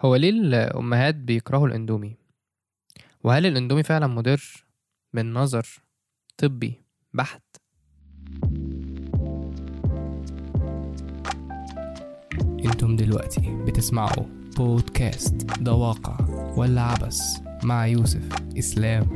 هو 0.00 0.16
ليه 0.16 0.30
الأمهات 0.30 1.14
بيكرهوا 1.14 1.68
الأندومي؟ 1.68 2.16
وهل 3.24 3.46
الأندومي 3.46 3.82
فعلا 3.82 4.06
مضر 4.06 4.64
من 5.12 5.32
نظر 5.32 5.66
طبي 6.38 6.74
بحت؟ 7.12 7.42
أنتم 12.64 12.96
دلوقتي 12.96 13.40
بتسمعوا 13.66 14.26
بودكاست 14.56 15.34
ده 15.60 15.72
واقع 15.72 16.18
ولا 16.56 16.82
عبس 16.82 17.40
مع 17.62 17.86
يوسف 17.86 18.28
إسلام 18.58 19.06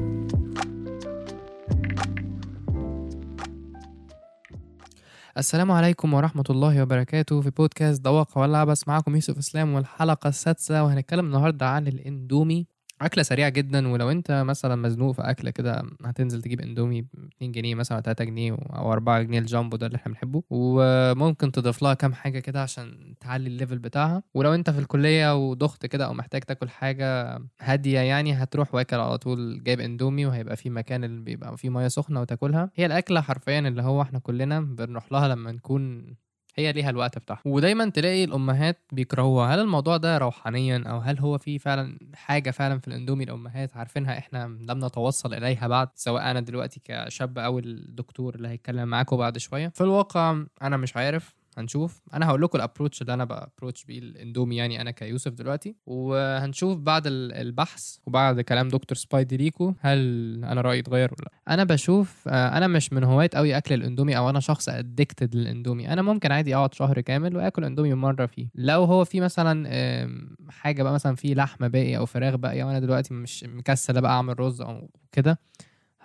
السلام 5.38 5.70
عليكم 5.70 6.14
ورحمة 6.14 6.44
الله 6.50 6.82
وبركاته 6.82 7.40
في 7.40 7.50
بودكاست 7.50 8.00
ده 8.04 8.10
واقع 8.10 8.40
ولا 8.40 8.58
عبس 8.58 8.88
معاكم 8.88 9.14
يوسف 9.14 9.38
إسلام 9.38 9.74
والحلقة 9.74 10.28
السادسة 10.28 10.84
وهنتكلم 10.84 11.24
النهاردة 11.26 11.66
عن 11.68 11.86
الإندومي. 11.88 12.66
أكلة 13.02 13.22
سريعة 13.22 13.48
جدا 13.48 13.88
ولو 13.88 14.10
أنت 14.10 14.30
مثلا 14.46 14.76
مزنوق 14.76 15.14
في 15.14 15.22
أكلة 15.22 15.50
كده 15.50 15.82
هتنزل 16.04 16.42
تجيب 16.42 16.60
إندومي 16.60 17.06
2 17.36 17.52
جنيه 17.52 17.74
مثلا 17.74 18.00
3 18.00 18.24
جنيه 18.24 18.52
أو 18.52 18.92
4 18.92 19.22
جنيه 19.22 19.38
الجامبو 19.38 19.76
ده 19.76 19.86
اللي 19.86 19.96
إحنا 19.96 20.12
بنحبه. 20.12 20.42
وممكن 20.50 21.52
تضيف 21.52 21.82
لها 21.82 21.94
كام 21.94 22.12
حاجة 22.14 22.38
كده 22.38 22.62
عشان 22.62 23.14
تعلي 23.20 23.46
level 23.48 23.78
بتاعها. 23.78 24.22
ولو 24.34 24.54
أنت 24.54 24.70
في 24.70 24.78
الكلية 24.78 25.34
وضغط 25.36 25.86
كده 25.86 26.06
أو 26.06 26.14
محتاج 26.14 26.42
تاكل 26.42 26.68
حاجة 26.68 27.38
هادية 27.60 27.98
يعني 28.00 28.32
هتروح 28.32 28.74
واكل 28.74 28.96
على 28.96 29.18
طول 29.18 29.62
جايب 29.62 29.80
إندومي 29.80 30.26
وهيبقى 30.26 30.56
في 30.56 30.70
مكان 30.70 31.04
اللي 31.04 31.20
بيبقى 31.20 31.56
فيه 31.56 31.68
مية 31.68 31.88
سخنة 31.88 32.20
وتاكلها. 32.20 32.70
هي 32.74 32.86
الأكلة 32.86 33.20
حرفيا 33.20 33.58
اللي 33.58 33.82
هو 33.82 34.02
إحنا 34.02 34.18
كلنا 34.18 34.60
بنروح 34.60 35.12
لها 35.12 35.28
لما 35.28 35.52
نكون 35.52 36.14
هي 36.56 36.72
ليها 36.72 36.90
الوقت 36.90 37.18
بتاعها. 37.18 37.40
ودايما 37.44 37.88
تلاقي 37.90 38.24
الأمهات 38.24 38.82
بيكرهوها. 38.92 39.54
هل 39.54 39.60
الموضوع 39.60 39.96
ده 39.96 40.18
روحانيا 40.18 40.84
أو 40.86 40.98
هل 40.98 41.18
هو 41.18 41.38
في 41.38 41.58
فعلا 41.58 41.98
حاجة 42.14 42.50
فعلا 42.50 42.78
في 42.78 42.88
الأندومي 42.88 43.24
الأمهات 43.24 43.76
عارفينها 43.76 44.18
إحنا 44.18 44.44
لم 44.60 44.84
نتوصل 44.84 45.34
إليها 45.34 45.68
بعد 45.68 45.88
سواء 45.94 46.30
أنا 46.30 46.40
دلوقتي 46.40 46.80
كشاب 46.84 47.38
أو 47.38 47.58
الدكتور 47.58 48.34
اللي 48.34 48.48
هيتكلم 48.48 48.88
معاكم 48.88 49.16
بعد 49.16 49.38
شوية؟ 49.38 49.68
في 49.68 49.80
الواقع 49.80 50.36
أنا 50.62 50.76
مش 50.76 50.96
عارف. 50.96 51.34
هنشوف. 51.58 52.00
أنا 52.14 52.26
هقول 52.28 52.42
لكم 52.42 52.58
ال 52.58 52.63
approach 52.63 53.02
اللي 53.02 53.14
أنا 53.14 53.24
ب 53.24 53.31
approach 53.31 53.84
بيه 53.84 53.98
الاندومي 53.98 54.56
يعني 54.56 54.80
أنا 54.80 54.90
كيوسف 54.90 55.32
دلوقتي. 55.32 55.76
وهنشوف 55.86 56.78
بعد 56.78 57.06
ال- 57.06 57.32
البحث 57.32 57.96
وبعد 58.06 58.40
كلام 58.40 58.68
دكتور 58.68 58.96
سبايدي 58.96 59.36
ليكو 59.36 59.74
هل 59.80 59.98
أنا 60.44 60.60
رأيي 60.60 60.80
اتغير 60.80 61.10
ولا 61.12 61.22
لأ. 61.48 61.54
أنا 61.54 61.64
بشوف 61.64 62.28
آه، 62.28 62.56
أنا 62.56 62.66
مش 62.66 62.92
من 62.92 63.04
هواة 63.04 63.30
قوي 63.34 63.56
أكل 63.56 63.74
الإندومي 63.74 64.16
أو 64.16 64.30
أنا 64.30 64.40
شخص 64.40 64.68
addicted 64.68 65.34
للإندومي. 65.36 65.92
أنا 65.92 66.02
ممكن 66.02 66.32
عادي 66.32 66.54
أقعد 66.56 66.74
شهر 66.74 67.00
كامل 67.00 67.36
وآكل 67.36 67.64
إندومي 67.64 67.94
مرة 67.94 68.26
فيه. 68.26 68.48
لو 68.54 68.84
هو 68.84 69.04
في 69.04 69.20
مثلا 69.20 69.68
حاجة 70.50 70.82
بقى 70.82 70.92
مثلا 70.92 71.14
في 71.16 71.34
لحمة 71.34 71.68
باقية 71.68 71.98
أو 71.98 72.06
فراخ 72.06 72.34
باقية 72.34 72.64
وأنا 72.64 72.78
دلوقتي 72.78 73.14
مش 73.14 73.44
مكسلة 73.44 74.00
بقى 74.00 74.12
أعمل 74.12 74.40
رز 74.40 74.60
أو 74.60 74.90
كده 75.12 75.38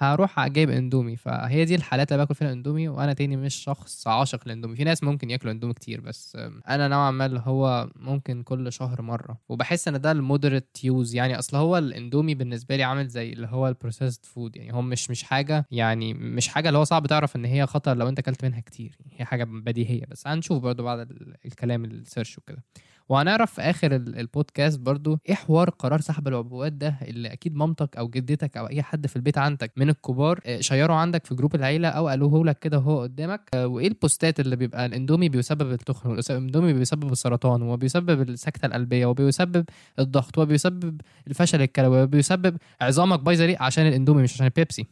هروح 0.02 0.48
جايب 0.48 0.70
اندومي. 0.70 1.16
فهي 1.16 1.66
دي 1.66 1.76
الحالات 1.76 2.12
اللي 2.12 2.24
باكل 2.24 2.36
فيها 2.36 2.52
اندومي 2.52 2.88
وأنا 2.88 3.14
تاني 3.14 3.38
مش 3.38 3.56
شخص 3.56 4.08
عاشق 4.08 4.40
للاندومي. 4.46 4.76
في 4.76 4.84
ناس 4.84 5.04
ممكن 5.04 5.30
ياكلوا 5.30 5.54
اندومي 5.54 5.74
كتير 5.74 6.02
بس 6.02 6.38
أنا 6.70 6.88
نوعا 6.88 7.12
ما 7.12 7.26
اللي 7.26 7.42
هو 7.46 7.90
ممكن 7.96 8.44
كل 8.44 8.72
شهر 8.74 9.02
مرة. 9.02 9.38
وبحس 9.50 9.88
ان 9.88 10.02
ده 10.02 10.12
ال 10.12 10.20
moderate 10.20 10.84
use 10.84 11.16
يعني 11.16 11.40
اصل 11.40 11.58
هو 11.58 11.78
الاندومي 11.78 12.36
بالنسبة 12.36 12.76
لي 12.76 12.84
عامل 12.84 13.08
زي 13.08 13.34
اللي 13.34 13.48
هو 13.48 13.68
ال 13.68 13.73
processed 13.73 14.26
food 14.26 14.56
يعني 14.56 14.74
هو 14.74 14.82
مش 14.82 15.10
مش 15.10 15.24
حاجة 15.24 15.66
يعني 15.72 16.14
مش 16.14 16.48
حاجة 16.48 16.68
اللي 16.68 16.80
هو 16.80 16.84
صعب 16.84 17.08
تعرف 17.08 17.36
ان 17.36 17.46
هي 17.46 17.66
خطر 17.66 17.98
لو 17.98 18.10
انت 18.10 18.20
اكلت 18.20 18.46
منها 18.46 18.60
كتير. 18.60 18.98
يعني 19.00 19.22
هي 19.22 19.26
حاجة 19.26 19.44
بديهية. 19.44 20.04
بس 20.12 20.28
هنشوف 20.28 20.64
برضو 20.64 20.84
بعد 20.84 21.00
ال- 21.00 21.36
الكلام 21.46 21.86
ال 21.86 21.93
search 21.93 22.38
وكده. 22.38 22.64
وهنعرف 23.10 23.54
في 23.54 23.62
آخر 23.62 23.96
ال- 23.96 24.20
البودكاست 24.20 24.80
برضو 24.80 25.20
إيه 25.30 25.36
حوار 25.36 25.70
قرار 25.70 26.02
سحب 26.02 26.28
العبوات 26.28 26.74
ده 26.74 26.96
اللي 27.02 27.34
أكيد 27.34 27.56
مامتك 27.56 27.98
أو 27.98 28.08
جدتك 28.08 28.58
أو 28.58 28.68
أي 28.68 28.82
حد 28.84 29.08
في 29.08 29.16
البيت 29.16 29.38
عندك 29.38 29.72
من 29.78 29.90
الكبار 29.90 30.40
آه، 30.46 30.60
شيروا 30.60 30.96
عندك 30.96 31.26
في 31.26 31.36
جروب 31.36 31.56
العيلة 31.56 31.88
أو 31.88 32.08
قالوه 32.08 32.46
لك 32.46 32.60
كده 32.60 32.78
وهو 32.78 33.02
قدامك. 33.02 33.42
آه، 33.54 33.68
وإيه 33.68 33.88
ال 33.88 33.95
posts 33.95 34.32
ات 34.32 34.40
اللي 34.40 34.56
بيبقى 34.56 34.86
الإندومي 34.86 35.30
بيسبب 35.30 35.72
التخن 35.72 36.10
والاندومي 36.10 36.74
بيسبب 36.74 37.12
السرطان 37.12 37.62
وبيسبب 37.62 38.22
السكتة 38.30 38.66
القلبية 38.66 39.06
وبيسبب 39.06 39.66
الضغط 40.00 40.38
وبيسبب 40.38 41.02
الفشل 41.28 41.62
الكلوي 41.62 42.04
وبيسبب 42.04 42.58
عظامك 42.82 43.20
بايظة 43.20 43.46
ليه؟ 43.46 43.58
عشان 43.60 43.88
الإندومي 43.88 44.24
مش 44.24 44.34
عشان 44.34 44.46
البيبسي 44.46 44.86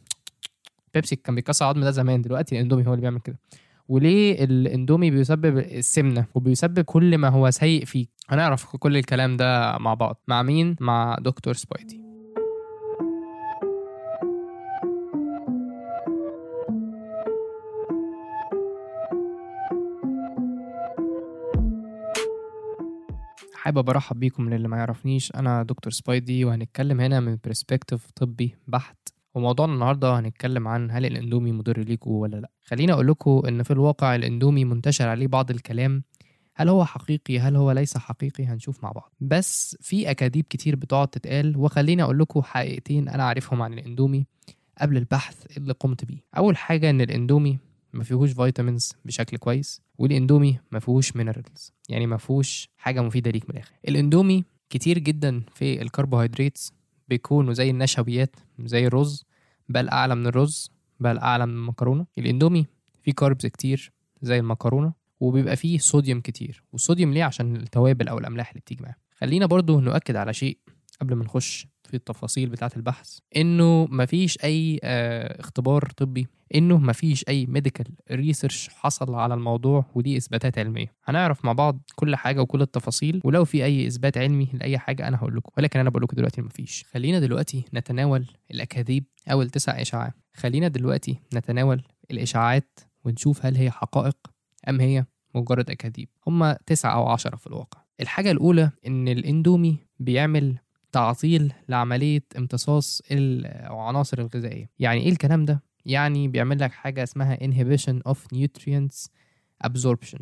بيبسي 0.94 1.16
كان 1.16 1.34
بيكسر 1.34 1.64
عظم 1.64 1.80
ده 1.80 1.90
زمان 1.90 2.22
دلوقتي 2.22 2.54
الإندومي 2.56 2.86
هو 2.86 2.90
اللي 2.90 3.00
بيعمل 3.00 3.20
كده. 3.20 3.36
وليه 3.88 4.44
الاندومي 4.44 5.10
بيسبب 5.10 5.58
السمنة 5.58 6.26
وبيسبب 6.34 6.80
كل 6.80 7.18
ما 7.18 7.28
هو 7.28 7.50
سيء 7.50 7.84
فيك؟ 7.84 8.10
هنعرف 8.28 8.76
كل 8.76 8.96
الكلام 8.96 9.36
ده 9.36 9.78
مع 9.78 9.94
بعض. 9.94 10.22
مع 10.28 10.42
مين؟ 10.42 10.76
مع 10.80 11.16
دكتور 11.20 11.54
سبايدي 11.54 12.02
حابب 23.54 23.90
ارحب 23.90 24.20
بيكم 24.20 24.50
للي 24.50 24.68
ما 24.68 24.76
يعرفنيش. 24.76 25.32
أنا 25.34 25.62
دكتور 25.62 25.92
سبايدي 25.92 26.44
وهنتكلم 26.44 27.00
هنا 27.00 27.20
من 27.20 27.38
perspective 27.44 28.10
طبي 28.10 28.56
بحت. 28.66 29.17
وموضوعنا 29.34 29.72
النهارده 29.74 30.18
هنتكلم 30.18 30.68
عن 30.68 30.90
هل 30.90 31.06
الاندومي 31.06 31.52
مضر 31.52 31.78
ليكوا 31.78 32.22
ولا 32.22 32.36
لا. 32.36 32.50
خليني 32.64 32.92
أقول 32.92 33.06
لكم 33.08 33.42
إن 33.48 33.62
في 33.62 33.70
الواقع 33.70 34.14
الاندومي 34.14 34.64
منتشر 34.64 35.08
عليه 35.08 35.26
بعض 35.26 35.50
الكلام. 35.50 36.02
هل 36.54 36.68
هو 36.68 36.84
حقيقي؟ 36.84 37.38
هل 37.38 37.56
هو 37.56 37.72
ليس 37.72 37.98
حقيقي؟ 37.98 38.44
هنشوف 38.44 38.84
مع 38.84 38.92
بعض. 38.92 39.12
بس 39.20 39.76
في 39.80 40.10
أكاذيب 40.10 40.44
كتير 40.50 40.76
بتقعد 40.76 41.08
تتقال 41.08 41.56
وخليني 41.56 42.02
أقول 42.02 42.18
لكم 42.18 42.42
حقيقتين 42.42 43.08
أنا 43.08 43.24
عارفهم 43.24 43.62
عن 43.62 43.72
الاندومي 43.72 44.26
قبل 44.80 44.96
البحث 44.96 45.56
اللي 45.56 45.72
قمت 45.72 46.04
بيه. 46.04 46.18
أول 46.36 46.56
حاجة 46.56 46.90
إن 46.90 47.00
الاندومي 47.00 47.58
ما 47.92 48.04
فيهوش 48.04 48.32
vitamins 48.32 48.92
بشكل 49.04 49.36
كويس 49.36 49.82
والاندومي 49.98 50.58
ما 50.72 50.78
فيهوش 50.78 51.16
minerals 51.16 51.72
يعني 51.88 52.06
ما 52.06 52.16
فيهوش 52.16 52.68
حاجة 52.76 53.00
مفيدة 53.02 53.30
ليك 53.30 53.44
من 53.50 53.56
الآخر. 53.56 53.72
الاندومي 53.88 54.44
كتير 54.70 54.98
جدا 54.98 55.42
في 55.54 55.82
الكربوهيدرات 55.82 56.58
بيكونوا 57.08 57.52
زي 57.52 57.70
النشويات 57.70 58.36
زي 58.64 58.86
الرز 58.86 59.24
بل 59.68 59.88
أعلى 59.88 60.14
من 60.14 60.26
الرز 60.26 60.70
بل 61.00 61.18
أعلى 61.18 61.46
من 61.46 61.52
المكرونة. 61.54 62.06
الإندومي 62.18 62.66
فيه 63.02 63.12
carbs 63.12 63.46
كتير 63.46 63.92
زي 64.22 64.38
المكرونة 64.38 64.92
وبيبقى 65.20 65.56
فيه 65.56 65.78
صوديوم 65.78 66.20
كتير 66.20 66.62
والصوديوم 66.72 67.12
ليه؟ 67.12 67.24
عشان 67.24 67.56
التوابل 67.56 68.08
أو 68.08 68.18
الأملاح 68.18 68.48
اللي 68.48 68.60
بتيجي 68.60 68.82
معاه. 68.82 68.94
خلينا 69.14 69.46
برضو 69.46 69.80
نؤكد 69.80 70.16
على 70.16 70.32
شيء 70.34 70.58
قبل 71.00 71.14
ما 71.14 71.24
نخش 71.24 71.66
في 71.88 71.94
التفاصيل 71.94 72.48
بتاعة 72.48 72.70
البحث 72.76 73.18
إنه 73.36 73.86
مفيش 73.90 74.38
أي 74.44 74.80
آه 74.84 75.40
اختبار 75.40 75.88
طبي 75.96 76.26
إنه 76.54 76.78
مفيش 76.78 77.24
أي 77.28 77.46
medical 77.46 77.86
research 78.10 78.68
حصل 78.68 79.14
على 79.14 79.34
الموضوع 79.34 79.84
ودي 79.94 80.16
إثباتات 80.16 80.58
علمية. 80.58 80.92
هنعرف 81.04 81.44
مع 81.44 81.52
بعض 81.52 81.80
كل 81.94 82.16
حاجة 82.16 82.40
وكل 82.42 82.62
التفاصيل 82.62 83.20
ولو 83.24 83.44
في 83.44 83.64
أي 83.64 83.86
إثبات 83.86 84.18
علمي 84.18 84.48
لأي 84.52 84.78
حاجة 84.78 85.08
أنا 85.08 85.16
هقول 85.16 85.36
لكم 85.36 85.50
ولكن 85.58 85.80
أنا 85.80 85.90
بقول 85.90 86.02
لكم 86.02 86.16
دلوقتي 86.16 86.42
مفيش. 86.42 86.84
خلينا 86.92 87.18
دلوقتي 87.20 87.64
نتناول 87.74 88.26
الأكاذيب 88.50 89.04
أو 89.32 89.42
التسع 89.42 89.80
إشاعات. 89.80 90.12
خلينا 90.36 90.68
دلوقتي 90.68 91.20
نتناول 91.34 91.82
الإشاعات 92.10 92.78
ونشوف 93.04 93.46
هل 93.46 93.56
هي 93.56 93.70
حقائق 93.70 94.16
أم 94.68 94.80
هي 94.80 95.04
مجرد 95.34 95.70
أكاذيب. 95.70 96.08
هما 96.26 96.58
تسعة 96.66 96.94
أو 96.94 97.08
عشرة 97.08 97.36
في 97.36 97.46
الواقع. 97.46 97.82
الحاجة 98.00 98.30
الأولى 98.30 98.70
إن 98.86 99.08
الإندومي 99.08 99.78
بيعمل 99.98 100.58
تعطيل 100.92 101.52
لعملية 101.68 102.22
امتصاص 102.38 103.02
العناصر 103.10 104.18
الغذائية. 104.18 104.70
يعني 104.78 105.00
إيه 105.00 105.10
الكلام 105.10 105.44
ده؟ 105.44 105.62
يعني 105.86 106.28
بيعمل 106.28 106.60
لك 106.60 106.72
حاجة 106.72 107.02
اسمها 107.02 107.36
inhibition 107.36 108.12
of 108.12 108.16
nutrients 108.34 109.08
absorption. 109.66 110.20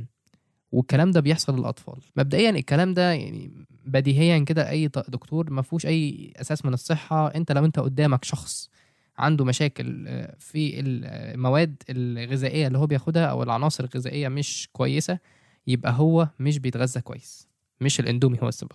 والكلام 0.73 1.11
ده 1.11 1.21
بيحصل 1.21 1.59
للأطفال. 1.59 1.99
مبدئيا 2.17 2.51
الكلام 2.51 2.95
ده 2.95 3.13
يعني 3.13 3.67
بديهيا 3.85 4.39
كده 4.39 4.71
أي 4.71 4.89
دكتور 4.89 5.51
ما 5.51 5.63
فيهوش 5.63 5.87
أي 5.87 6.33
أساس 6.37 6.65
من 6.65 6.75
الصحة. 6.75 7.35
أنت 7.35 7.53
لو 7.53 7.65
أنت 7.65 7.79
قدامك 7.79 8.25
شخص 8.25 8.71
عنده 9.19 9.45
مشاكل 9.45 10.05
آه، 10.09 10.37
في 10.39 10.81
المواد 10.81 11.83
الغذائية 11.91 12.67
اللي 12.67 12.79
هو 12.79 12.87
بياخدها 12.87 13.27
أو 13.27 13.43
العناصر 13.43 13.85
الغذائية 13.85 14.29
مش 14.29 14.69
كويسة 14.73 15.19
يبقى 15.67 15.93
هو 15.93 16.29
مش 16.41 16.59
بيتغذى 16.59 17.01
كويس. 17.01 17.49
مش 17.81 18.01
الإندومي 18.01 18.39
هو 18.43 18.49
السبب. 18.49 18.73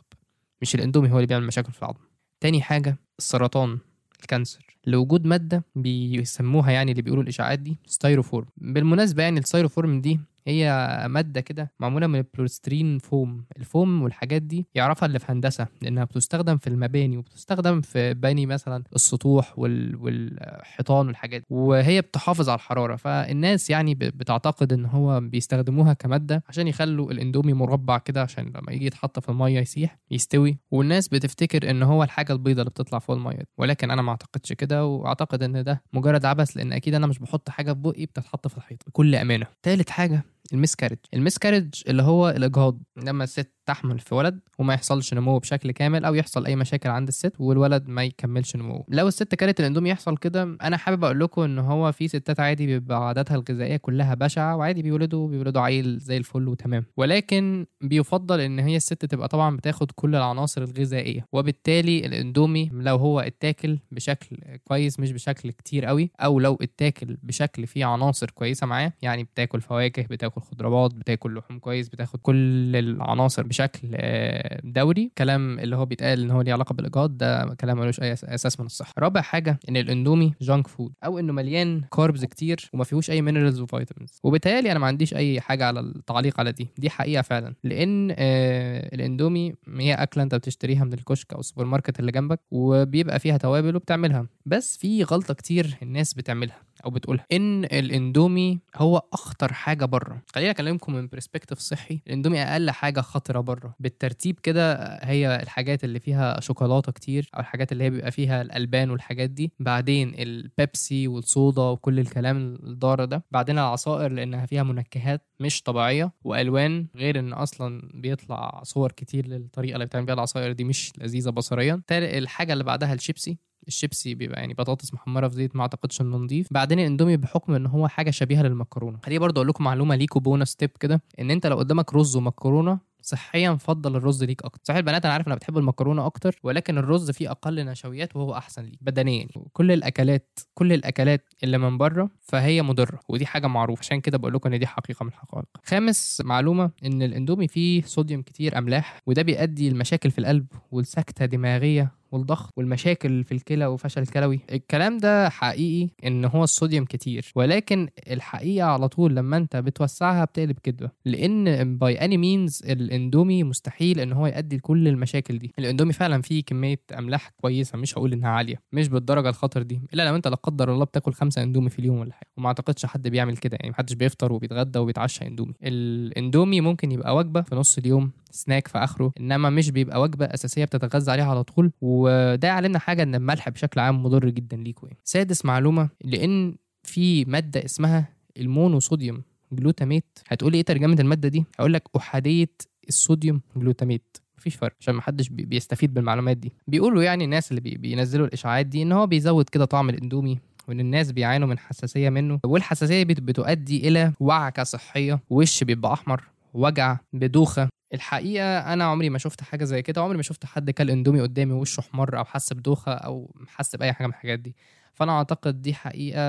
مش 0.61 0.75
الاندومي 0.75 1.11
هو 1.11 1.15
اللي 1.15 1.27
بيعمل 1.27 1.45
مشاكل 1.45 1.71
في 1.71 1.79
العظم. 1.79 1.99
تاني 2.39 2.61
حاجة 2.61 2.97
السرطان 3.19 3.77
ال 4.21 4.28
cancer. 4.28 4.77
لوجود 4.85 5.25
مادة 5.25 5.63
بيسموها 5.75 6.71
يعني 6.71 6.91
اللي 6.91 7.01
بيقولوا 7.01 7.23
الإشاعات 7.23 7.59
دي 7.59 7.77
styrofoam. 7.85 8.47
بالمناسبة 8.57 9.23
يعني 9.23 9.39
ال 9.39 9.45
styrofoam 9.45 10.01
دي 10.01 10.19
هي 10.47 10.97
مادة 11.09 11.41
كده 11.41 11.71
معمولة 11.79 12.07
من 12.07 12.19
ال 12.19 12.26
polystyrene 12.26 12.97
foam. 12.99 13.45
الفوم 13.57 14.01
والحاجات 14.03 14.41
دي 14.41 14.67
يعرفها 14.75 15.07
اللي 15.07 15.19
في 15.19 15.31
هندسة 15.31 15.67
لأنها 15.81 16.03
بتستخدم 16.03 16.57
في 16.57 16.67
المباني 16.67 17.17
وبتستخدم 17.17 17.81
في 17.81 18.13
بني 18.13 18.45
مثلا 18.45 18.83
السطوح 18.95 19.59
وال... 19.59 19.95
والحيطان 19.95 21.07
والحاجات 21.07 21.43
وهي 21.49 22.01
بتحافظ 22.01 22.49
على 22.49 22.55
الحرارة. 22.55 22.95
فالناس 22.95 23.69
يعني 23.69 23.95
بتعتقد 23.95 24.73
إن 24.73 24.85
هو 24.85 25.19
بيستخدموها 25.19 25.93
كمادة 25.93 26.43
عشان 26.47 26.67
يخلوا 26.67 27.11
الإندومي 27.11 27.53
مربع 27.53 27.97
كده 27.97 28.21
عشان 28.21 28.45
لما 28.55 28.71
يجي 28.71 28.85
يتحط 28.85 29.19
في 29.19 29.29
المية 29.29 29.59
يسيح 29.59 29.97
يستوي. 30.11 30.57
والناس 30.71 31.07
بتفتكر 31.07 31.69
إن 31.69 31.83
هو 31.83 32.03
الحاجة 32.03 32.33
البيضاء 32.33 32.61
اللي 32.61 32.69
بتطلع 32.69 32.99
فوق 32.99 33.15
المية 33.15 33.37
دي. 33.37 33.47
ولكن 33.57 33.91
أنا 33.91 34.01
ما 34.01 34.09
أعتقدش 34.11 34.53
كده 34.53 34.85
وأعتقد 34.85 35.43
إن 35.43 35.63
ده 35.63 35.83
مجرد 35.93 36.25
عبث 36.25 36.57
لأن 36.57 36.73
أكيد 36.73 36.93
أنا 36.93 37.07
مش 37.07 37.19
بحط 37.19 37.49
حاجة 37.49 37.73
في 37.73 37.79
بقي 37.79 38.05
بتتحط 38.05 38.47
في 38.47 38.57
الحيط 38.57 38.83
بكل 38.87 39.15
أمانة. 39.15 39.45
تالت 39.63 39.89
حاجة 39.89 40.23
ال 40.53 40.57
miscarriage 40.57 40.97
ال 41.13 41.19
miscarriage 41.19 41.83
اللي 41.87 42.03
هو 42.03 42.29
الإجهاض. 42.29 42.79
لما 42.97 43.23
الست 43.23 43.51
تحمل 43.65 43.99
في 43.99 44.15
ولد 44.15 44.39
وما 44.59 44.73
يحصلش 44.73 45.13
نمو 45.13 45.39
بشكل 45.39 45.71
كامل 45.71 46.05
أو 46.05 46.15
يحصل 46.15 46.45
أي 46.45 46.55
مشاكل 46.55 46.89
عند 46.89 47.07
الست 47.07 47.33
والولد 47.39 47.87
ما 47.87 48.03
يكملش 48.03 48.55
نموه 48.55 48.85
لو 48.87 49.07
الست 49.07 49.35
كلت 49.35 49.59
الاندومي 49.59 49.89
يحصل 49.89 50.17
كده 50.17 50.43
أنا 50.61 50.77
حابب 50.77 51.03
أقول 51.03 51.19
لكم 51.19 51.41
إن 51.41 51.59
هو 51.59 51.91
في 51.91 52.07
ستات 52.07 52.39
عادي 52.39 52.65
بيبقى 52.65 53.07
عاداتها 53.07 53.35
الغذائية 53.35 53.77
كلها 53.77 54.13
بشعة 54.15 54.55
وعادي 54.55 54.81
بيولدوا 54.81 55.27
بيولدوا 55.27 55.61
عيل 55.61 55.97
زي 55.99 56.17
الفل 56.17 56.47
وتمام. 56.47 56.85
ولكن 56.97 57.65
بيفضل 57.81 58.39
إن 58.39 58.59
هي 58.59 58.75
الست 58.77 59.05
تبقى 59.05 59.27
طبعا 59.27 59.57
بتاخد 59.57 59.91
كل 59.91 60.15
العناصر 60.15 60.61
الغذائية 60.61 61.25
وبالتالي 61.33 62.05
الاندومي 62.05 62.69
لو 62.73 62.95
هو 62.95 63.19
اتاكل 63.19 63.77
بشكل 63.91 64.37
كويس 64.63 64.99
مش 64.99 65.11
بشكل 65.11 65.51
كتير 65.51 65.85
قوي 65.85 66.11
أو 66.19 66.39
لو 66.39 66.57
اتاكل 66.61 67.17
بشكل 67.23 67.67
فيه 67.67 67.85
عناصر 67.85 68.29
كويسة 68.31 68.67
معاه 68.67 68.93
يعني 69.01 69.23
بتاكل 69.23 69.61
فواكه 69.61 70.03
بتاكل 70.03 70.41
خضروات 70.41 70.93
بتاكل 70.93 71.35
لحوم 71.35 71.59
كويس 71.59 71.89
بتاخد 71.89 72.19
كل 72.21 72.75
العناصر 72.75 73.43
بشكل 73.51 73.87
آه، 73.95 74.61
دوري. 74.63 75.11
كلام 75.17 75.59
اللي 75.59 75.75
هو 75.75 75.85
بيتقال 75.85 76.23
إن 76.23 76.31
هو 76.31 76.41
ليه 76.41 76.53
علاقة 76.53 76.73
بالاجهاض 76.73 77.17
ده 77.17 77.55
كلام 77.59 77.77
ملوش 77.79 77.99
أي 78.01 78.13
أساس 78.13 78.59
من 78.59 78.65
الصحة. 78.65 78.93
رابع 78.99 79.21
حاجة 79.21 79.59
إن 79.69 79.77
الإندومي 79.77 80.33
junk 80.41 80.67
food 80.67 80.93
أو 81.05 81.19
إنه 81.19 81.33
مليان 81.33 81.81
carbs 81.95 82.25
كتير 82.25 82.69
وما 82.73 82.83
فيهوش 82.83 83.09
أي 83.09 83.21
minerals 83.21 83.59
و 83.59 83.66
vitamins 83.66 84.19
وبالتالي 84.23 84.71
أنا 84.71 84.79
ما 84.79 84.87
عنديش 84.87 85.13
أي 85.13 85.41
حاجة 85.41 85.65
على 85.65 85.79
التعليق 85.79 86.39
على 86.39 86.51
دي. 86.51 86.67
دي 86.77 86.89
حقيقة 86.89 87.21
فعلا. 87.21 87.53
لأن 87.63 88.11
آه 88.17 88.95
الإندومي 88.95 89.53
هي 89.79 89.93
أكلة 89.93 90.23
أنت 90.23 90.35
بتشتريها 90.35 90.83
من 90.83 90.93
الكشك 90.93 91.33
أو 91.33 91.39
السوبر 91.39 91.65
ماركت 91.65 91.99
اللي 91.99 92.11
جنبك 92.11 92.39
وبيبقى 92.51 93.19
فيها 93.19 93.37
توابل 93.37 93.75
وبتعملها. 93.75 94.27
بس 94.45 94.77
في 94.77 95.03
غلطة 95.03 95.33
كتير 95.33 95.77
الناس 95.81 96.13
بتعملها. 96.13 96.57
أو 96.85 96.89
بتقولها. 96.89 97.25
إن 97.31 97.63
الإندومي 97.63 98.59
هو 98.75 99.01
أخطر 99.13 99.53
حاجة 99.53 99.85
بره. 99.85 100.21
خليني 100.35 100.49
أكلمكم 100.51 100.93
من 100.93 101.07
perspective 101.07 101.59
صحي. 101.59 101.99
الإندومي 102.07 102.43
أقل 102.43 102.71
حاجة 102.71 103.01
خطرة 103.01 103.39
بره. 103.39 103.75
بالترتيب 103.79 104.39
كده 104.43 104.95
هي 105.03 105.35
الحاجات 105.43 105.83
اللي 105.83 105.99
فيها 105.99 106.39
شوكولاتة 106.39 106.91
كتير 106.91 107.29
أو 107.35 107.39
الحاجات 107.39 107.71
اللي 107.71 107.83
هي 107.83 107.89
بيبقى 107.89 108.11
فيها 108.11 108.41
الألبان 108.41 108.89
والحاجات 108.89 109.29
دي. 109.29 109.51
بعدين 109.59 110.13
البيبسي 110.19 111.07
والصودا 111.07 111.61
وكل 111.61 111.99
الكلام 111.99 112.55
الضار 112.63 113.05
ده. 113.05 113.23
بعدين 113.31 113.59
العصائر 113.59 114.11
لأنها 114.11 114.45
فيها 114.45 114.63
منكهات 114.63 115.27
مش 115.39 115.61
طبيعية 115.63 116.11
وألوان 116.23 116.87
غير 116.95 117.19
إن 117.19 117.33
أصلا 117.33 117.89
بيطلع 117.93 118.61
صور 118.63 118.91
كتير 118.91 119.27
للطريقة 119.27 119.73
اللي 119.73 119.85
بتعمل 119.85 120.05
بيها 120.05 120.15
العصائر 120.15 120.51
دي 120.51 120.63
مش 120.63 120.93
لذيذة 120.97 121.29
بصريا. 121.29 121.81
الحاجة 121.91 122.53
اللي 122.53 122.63
بعدها 122.63 122.93
الشيبسي. 122.93 123.37
الشيبسي 123.67 124.15
بيبقى 124.15 124.39
يعني 124.39 124.53
بطاطس 124.53 124.93
محمرة 124.93 125.27
في 125.27 125.35
زيت 125.35 125.55
ما 125.55 125.61
أعتقدش 125.61 126.01
إنه 126.01 126.17
نضيف. 126.17 126.47
بعدين 126.51 126.79
الاندومي 126.79 127.17
بحكم 127.17 127.53
إن 127.53 127.65
هو 127.65 127.87
حاجة 127.87 128.11
شبيهة 128.11 128.41
للمكرونة. 128.43 128.99
خليني 129.03 129.19
برضه 129.19 129.39
أقول 129.39 129.47
لكم 129.47 129.63
معلومة 129.63 129.95
ليكوا 129.95 130.21
bonus 130.21 130.55
tip 130.55 130.69
كده 130.79 131.01
إن 131.19 131.31
أنت 131.31 131.47
لو 131.47 131.57
قدامك 131.57 131.93
رز 131.93 132.15
ومكرونة 132.15 132.91
صحيا 133.03 133.55
فضل 133.55 133.95
الرز 133.95 134.23
ليك 134.23 134.43
أكتر. 134.45 134.61
صحيح 134.63 134.77
البنات 134.77 135.05
أنا 135.05 135.13
عارف 135.13 135.27
انها 135.27 135.37
بتحب 135.37 135.57
المكرونة 135.57 136.05
أكتر 136.05 136.39
ولكن 136.43 136.77
الرز 136.77 137.11
فيه 137.11 137.31
أقل 137.31 137.65
نشويات 137.65 138.15
وهو 138.15 138.33
أحسن 138.33 138.63
ليك 138.63 138.79
بدنيا. 138.81 139.27
كل 139.53 139.71
الأكلات 139.71 140.39
كل 140.53 140.73
الأكلات 140.73 141.29
اللي 141.43 141.57
من 141.57 141.77
بره 141.77 142.09
فهي 142.19 142.61
مضرة 142.61 142.99
ودي 143.09 143.25
حاجة 143.25 143.47
معروفة. 143.47 143.79
عشان 143.79 144.01
كده 144.01 144.17
بقول 144.17 144.33
لكم 144.33 144.53
إن 144.53 144.59
دي 144.59 144.67
حقيقة 144.67 145.03
من 145.03 145.09
الحقائق. 145.09 145.45
خامس 145.65 146.21
معلومة 146.25 146.71
إن 146.85 147.01
الاندومي 147.01 147.47
فيه 147.47 147.81
صوديوم 147.81 148.21
كتير 148.21 148.57
أملاح 148.57 149.01
وده 149.07 149.21
بيؤدي 149.21 149.69
لمشاكل 149.69 150.11
في 150.11 150.19
القلب 150.19 150.45
والسكتة 150.71 151.25
دماغيه 151.25 151.91
والضغط 152.11 152.53
والمشاكل 152.57 153.23
في 153.23 153.31
الكلى 153.31 153.65
وفشل 153.65 154.05
كلوي. 154.07 154.39
الكلام 154.51 154.97
ده 154.97 155.29
حقيقي 155.29 155.89
إن 156.05 156.25
هو 156.25 156.43
الصوديوم 156.43 156.85
كتير 156.85 157.31
ولكن 157.35 157.87
الحقيقة 158.11 158.67
على 158.67 158.87
طول 158.87 159.15
لما 159.15 159.37
أنت 159.37 159.55
بتوسعها 159.57 160.25
بتقلب 160.25 160.57
كدبه 160.63 160.89
لأن 161.05 161.77
by 161.77 161.95
any 162.05 162.17
means 162.17 162.61
الإندومي 162.69 163.43
مستحيل 163.43 163.99
إن 163.99 164.13
هو 164.13 164.27
يؤدي 164.27 164.57
لكل 164.57 164.87
المشاكل 164.87 165.39
دي. 165.39 165.53
الإندومي 165.59 165.93
فعلا 165.93 166.21
فيه 166.21 166.43
كمية 166.43 166.79
أملاح 166.97 167.29
كويسة 167.41 167.77
مش 167.77 167.97
هقول 167.97 168.13
إنها 168.13 168.29
عالية 168.29 168.61
مش 168.71 168.87
بالدرجة 168.87 169.29
الخطر 169.29 169.61
دي 169.61 169.81
إلا 169.93 170.09
لو 170.09 170.15
أنت 170.15 170.27
لا 170.27 170.35
قدر 170.35 170.73
الله 170.73 170.85
بتاكل 170.85 171.13
خمسة 171.13 171.43
إندومي 171.43 171.69
في 171.69 171.79
اليوم 171.79 171.99
ولا 171.99 172.13
حاجة. 172.13 172.29
وما 172.37 172.47
أعتقدش 172.47 172.85
حد 172.85 173.07
بيعمل 173.07 173.37
كده 173.37 173.57
يعني 173.59 173.71
محدش 173.71 173.93
بيفطر 173.93 174.33
وبيتغدى 174.33 174.79
وبيتعشى 174.79 175.27
إندومي. 175.27 175.53
الإندومي 175.63 176.61
ممكن 176.61 176.91
يبقى 176.91 177.15
وجبة 177.15 177.41
في 177.41 177.55
نص 177.55 177.77
اليوم 177.77 178.11
سناك 178.31 178.67
في 178.67 178.77
آخره 178.77 179.11
إنما 179.19 179.49
مش 179.49 179.69
بيبقى 179.71 180.01
وجبة 180.01 180.25
أساسية 180.25 180.65
بتتغذى 180.65 181.11
عليها 181.11 181.25
على 181.25 181.43
طول 181.43 181.71
وده 182.01 182.47
يعلمنا 182.47 182.79
حاجة 182.79 183.03
إن 183.03 183.15
الملح 183.15 183.49
بشكل 183.49 183.79
عام 183.79 184.03
مضر 184.03 184.29
جدا 184.29 184.57
ليكوا 184.57 184.87
يعني. 184.87 184.99
سادس 185.03 185.45
معلومة 185.45 185.89
لأن 186.03 186.55
في 186.83 187.25
مادة 187.25 187.65
اسمها 187.65 188.07
ال 188.37 188.45
monosodium 188.45 189.21
glutamate. 189.51 190.19
هتقولي 190.27 190.57
إيه 190.57 190.63
ترجمة 190.63 190.95
المادة 190.99 191.29
دي؟ 191.29 191.45
هقول 191.59 191.73
لك 191.73 191.83
أحادية 191.97 192.49
الصوديوم 192.89 193.41
glutamate. 193.55 194.17
مفيش 194.37 194.55
فرق 194.55 194.73
عشان 194.79 194.95
محدش 194.95 195.29
بي- 195.29 195.45
بيستفيد 195.45 195.93
بالمعلومات 195.93 196.37
دي. 196.37 196.53
بيقولوا 196.67 197.03
يعني 197.03 197.23
الناس 197.25 197.51
اللي 197.51 197.61
بي- 197.61 197.77
بينزلوا 197.77 198.27
الاشاعات 198.27 198.65
دي 198.65 198.81
إن 198.81 198.91
هو 198.91 199.07
بيزود 199.07 199.49
كده 199.49 199.65
طعم 199.65 199.89
الإندومي 199.89 200.39
وإن 200.67 200.79
الناس 200.79 201.11
بيعانوا 201.11 201.47
من 201.47 201.59
حساسية 201.59 202.09
منه. 202.09 202.39
والحساسية 202.45 203.03
بت- 203.03 203.19
بتؤدي 203.21 203.87
إلى 203.87 204.13
وعكة 204.19 204.63
صحية 204.63 205.19
وش 205.29 205.63
بيبقى 205.63 205.93
أحمر 205.93 206.23
وجع 206.53 206.97
بدوخة 207.13 207.69
الحقيقة 207.93 208.73
أنا 208.73 208.83
عمري 208.83 209.09
ما 209.09 209.17
شفت 209.17 209.41
حاجة 209.43 209.63
زي 209.63 209.81
كده 209.81 210.01
عمري 210.01 210.17
ما 210.17 210.23
شفت 210.23 210.45
حد 210.45 210.71
كل 210.71 210.89
إندومي 210.89 211.21
قدامي 211.21 211.53
وشه 211.53 211.79
احمر 211.81 212.17
أو 212.17 212.25
حس 212.25 212.53
بدوخه 212.53 212.93
أو 212.93 213.35
حس 213.47 213.75
باي 213.75 213.93
حاجة 213.93 214.07
من 214.07 214.13
الحاجات 214.13 214.39
دي. 214.39 214.55
فأنا 214.93 215.11
أعتقد 215.11 215.61
دي 215.61 215.73
حقيقة 215.73 216.21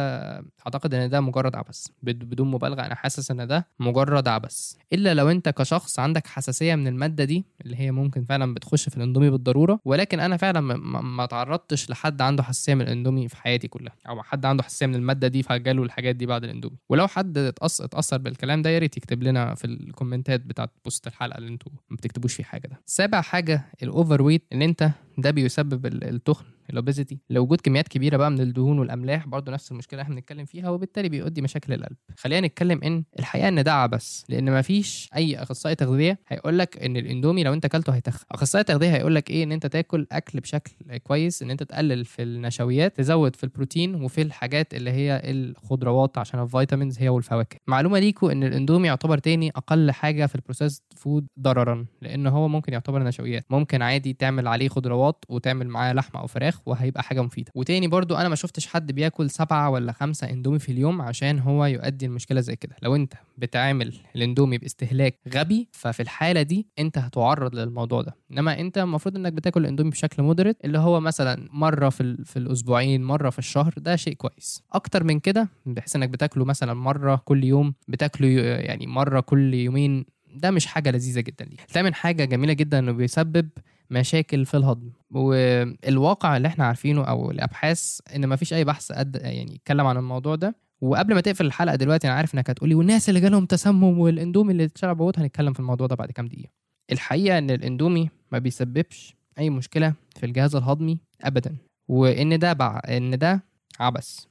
أعتقد 0.66 0.94
إن 0.94 1.10
ده 1.10 1.20
مجرد 1.20 1.56
عبث 1.56 1.86
بد- 2.02 2.24
بدون 2.24 2.50
مبالغة. 2.50 2.80
أنا 2.86 2.94
حاسس 2.94 3.30
إن 3.30 3.46
ده 3.46 3.68
مجرد 3.78 4.28
عبث. 4.28 4.72
إلا 4.92 5.14
لو 5.14 5.30
أنت 5.30 5.48
كشخص 5.48 5.98
عندك 5.98 6.26
حساسية 6.26 6.74
من 6.74 6.86
المادة 6.86 7.24
دي 7.24 7.44
اللي 7.64 7.76
هي 7.80 7.90
ممكن 7.90 8.24
فعلا 8.24 8.54
بتخش 8.54 8.88
في 8.88 8.96
الإندومي 8.96 9.30
بالضرورة 9.30 9.80
ولكن 9.84 10.20
أنا 10.20 10.36
فعلا 10.36 10.60
ما- 10.60 11.26
تعرضتش 11.26 11.90
لحد 11.90 12.22
عنده 12.22 12.42
حساسية 12.42 12.74
من 12.74 12.80
الإندومي 12.82 13.28
في 13.28 13.36
حياتي 13.36 13.68
كلها 13.68 13.92
أو 14.08 14.22
حد 14.22 14.46
عنده 14.46 14.62
حساسية 14.62 14.86
من 14.86 14.94
المادة 14.94 15.28
دي 15.28 15.42
فجاله 15.42 15.82
الحاجات 15.82 16.16
دي 16.16 16.26
بعد 16.26 16.44
الإندومي. 16.44 16.76
ولو 16.88 17.08
حد 17.08 17.38
اتأثر 17.38 18.18
بالكلام 18.18 18.62
ده 18.62 18.70
يا 18.70 18.78
ريت 18.78 18.96
يكتب 18.96 19.22
لنا 19.22 19.54
في 19.54 19.64
الكومنتات 19.64 20.40
بتاعت 20.40 20.70
post 20.84 21.06
الحلقة 21.06 21.38
اللي 21.38 21.48
أنتوا 21.48 21.72
ما 21.90 21.96
بتكتبوش 21.96 22.34
فيه 22.34 22.44
حاجة 22.44 22.66
ده. 22.68 22.80
سابع 22.86 23.20
حاجة 23.20 23.64
ال 23.82 24.22
overweight 24.22 24.46
إن 24.52 24.62
أنت 24.62 24.90
ده 25.18 25.30
بيسبب 25.30 25.86
ال- 25.86 26.04
التخن 26.04 26.44
ال 26.70 26.76
obesity 26.76 27.18
لوجود 27.30 27.60
كميات 27.60 27.88
كبيرة 27.88 28.16
بقى 28.16 28.30
من 28.30 28.40
الدهون 28.40 28.78
والأملاح 28.78 29.26
برضه 29.28 29.52
نفس 29.52 29.72
المشكلة 29.72 30.00
اللي 30.00 30.02
إحنا 30.02 30.14
بنتكلم 30.14 30.44
فيها 30.44 30.70
وبالتالي 30.70 31.08
بيؤدي 31.08 31.42
مشاكل 31.42 31.72
القلب. 31.72 31.96
خلينا 32.18 32.46
نتكلم 32.46 32.80
إن 32.84 33.04
الحقيقة 33.18 33.48
إن 33.48 33.64
ده 33.64 33.72
عبث 33.72 34.22
لأن 34.28 34.44
ما 34.50 34.62
فيش 34.62 35.08
أي 35.16 35.36
أخصائي 35.42 35.74
تغذية 35.74 36.18
هيقول 36.28 36.58
لك 36.58 36.82
إن 36.82 36.96
الإندومي 36.96 37.44
لو 37.44 37.52
أنت 37.52 37.64
أكلته 37.64 37.94
هيتخن. 37.94 38.24
أخصائي 38.30 38.60
التغذيه 38.60 38.94
هيقول 38.94 39.14
لك 39.14 39.30
إيه؟ 39.30 39.44
إن 39.44 39.52
أنت 39.52 39.66
تاكل 39.66 40.06
أكل 40.12 40.40
بشكل 40.40 40.96
كويس 41.02 41.42
إن 41.42 41.50
أنت 41.50 41.62
تقلل 41.62 42.04
في 42.04 42.22
النشويات 42.22 42.96
تزود 42.96 43.36
في 43.36 43.44
البروتين 43.44 43.94
وفي 43.94 44.22
الحاجات 44.22 44.74
اللي 44.74 44.90
هي 44.90 45.20
الخضروات 45.24 46.18
عشان 46.18 46.40
ال 46.42 46.48
vitamins 46.48 46.98
هي 46.98 47.08
والفواكه. 47.08 47.56
معلومة 47.66 47.98
ليكوا 47.98 48.32
إن 48.32 48.44
الإندومي 48.44 48.88
يعتبر 48.88 49.18
تاني 49.18 49.50
أقل 49.56 49.90
حاجة 49.90 50.26
في 50.26 50.34
ال 50.34 50.39
processed 50.39 50.82
food 50.96 51.26
ضررا 51.40 51.86
لأن 52.02 52.26
هو 52.26 52.48
ممكن 52.48 52.72
يعتبر 52.72 53.02
نشويات. 53.02 53.44
ممكن 53.50 53.82
عادي 53.82 54.12
تعمل 54.12 54.48
عليه 54.48 54.68
خضروات 54.68 55.01
وتعمل 55.28 55.68
معاه 55.68 55.92
لحمة 55.92 56.20
أو 56.20 56.26
فراخ 56.26 56.60
وهيبقى 56.66 57.02
حاجة 57.02 57.22
مفيدة. 57.22 57.52
وتاني 57.54 57.88
برضو 57.88 58.14
أنا 58.16 58.28
ما 58.28 58.34
شفتش 58.34 58.66
حد 58.66 58.92
بياكل 58.92 59.30
سبعة 59.30 59.70
ولا 59.70 59.92
خمسة 59.92 60.30
إندومي 60.30 60.58
في 60.58 60.72
اليوم 60.72 61.02
عشان 61.02 61.38
هو 61.38 61.64
يؤدي 61.66 62.06
المشكلة 62.06 62.40
زي 62.40 62.56
كده. 62.56 62.76
لو 62.82 62.94
أنت 62.96 63.12
بتعامل 63.38 63.94
الإندومي 64.16 64.58
باستهلاك 64.58 65.18
غبي 65.34 65.68
ففي 65.72 66.00
الحالة 66.02 66.42
دي 66.42 66.66
أنت 66.78 66.98
هتعرض 66.98 67.54
للموضوع 67.54 68.02
ده. 68.02 68.16
إنما 68.32 68.60
أنت 68.60 68.78
المفروض 68.78 69.16
إنك 69.16 69.32
بتاكل 69.32 69.60
الاندومي 69.60 69.90
بشكل 69.90 70.22
مودريت 70.22 70.56
اللي 70.64 70.78
هو 70.78 71.00
مثلا 71.00 71.48
مرة 71.52 71.88
في 71.88 72.16
في 72.24 72.38
الأسبوعين 72.38 73.04
مرة 73.04 73.30
في 73.30 73.38
الشهر 73.38 73.72
ده 73.76 73.96
شيء 73.96 74.14
كويس. 74.14 74.62
أكتر 74.72 75.04
من 75.04 75.20
كده 75.20 75.48
بحيث 75.66 75.96
إنك 75.96 76.08
بتاكله 76.08 76.44
مثلا 76.44 76.74
مرة 76.74 77.22
كل 77.24 77.44
يوم 77.44 77.74
بتاكله 77.88 78.28
يعني 78.42 78.86
مرة 78.86 79.20
كل 79.20 79.54
يومين 79.54 80.04
ده 80.34 80.50
مش 80.50 80.66
حاجة 80.66 80.90
لذيذة 80.90 81.20
جدا 81.20 81.44
ليك 81.44 81.60
تامن 81.60 81.94
حاجة 81.94 82.24
جميلة 82.24 82.52
جدا 82.52 82.78
انه 82.78 82.92
بيسبب 82.92 83.48
مشاكل 83.92 84.46
في 84.46 84.56
الهضم. 84.56 84.90
والواقع 85.10 86.36
اللي 86.36 86.48
إحنا 86.48 86.64
عارفينه 86.64 87.04
أو 87.04 87.30
الأبحاث 87.30 87.98
إن 88.16 88.28
مفيش 88.28 88.52
أي 88.52 88.64
بحث 88.64 88.92
قد 88.92 89.16
يعني 89.22 89.56
اتكلم 89.56 89.86
عن 89.86 89.96
الموضوع 89.96 90.34
ده. 90.34 90.56
وقبل 90.80 91.14
ما 91.14 91.20
تقفل 91.20 91.46
الحلقة 91.46 91.76
دلوقتي 91.76 92.06
أنا 92.06 92.16
عارف 92.16 92.34
إنك 92.34 92.50
هتقولي 92.50 92.74
والناس 92.74 93.08
اللي 93.08 93.20
جالهم 93.20 93.46
تسمم 93.46 93.98
والإندومي 93.98 94.52
اللي 94.52 94.64
اتشرب 94.64 94.96
بوت 94.96 95.18
هنتكلم 95.18 95.52
في 95.52 95.60
الموضوع 95.60 95.86
ده 95.86 95.94
بعد 95.96 96.10
كام 96.10 96.26
دقيقة. 96.28 96.50
الحقيقة 96.92 97.38
إن 97.38 97.50
الإندومي 97.50 98.08
ما 98.32 98.38
بيسببش 98.38 99.14
أي 99.38 99.50
مشكلة 99.50 99.94
في 100.16 100.26
الجهاز 100.26 100.56
الهضمي 100.56 100.98
ابدا. 101.22 101.56
وإن 101.88 102.38
ده 102.38 102.52
بع... 102.52 102.80
إن 102.88 103.18
ده 103.18 103.44
عبث. 103.80 104.24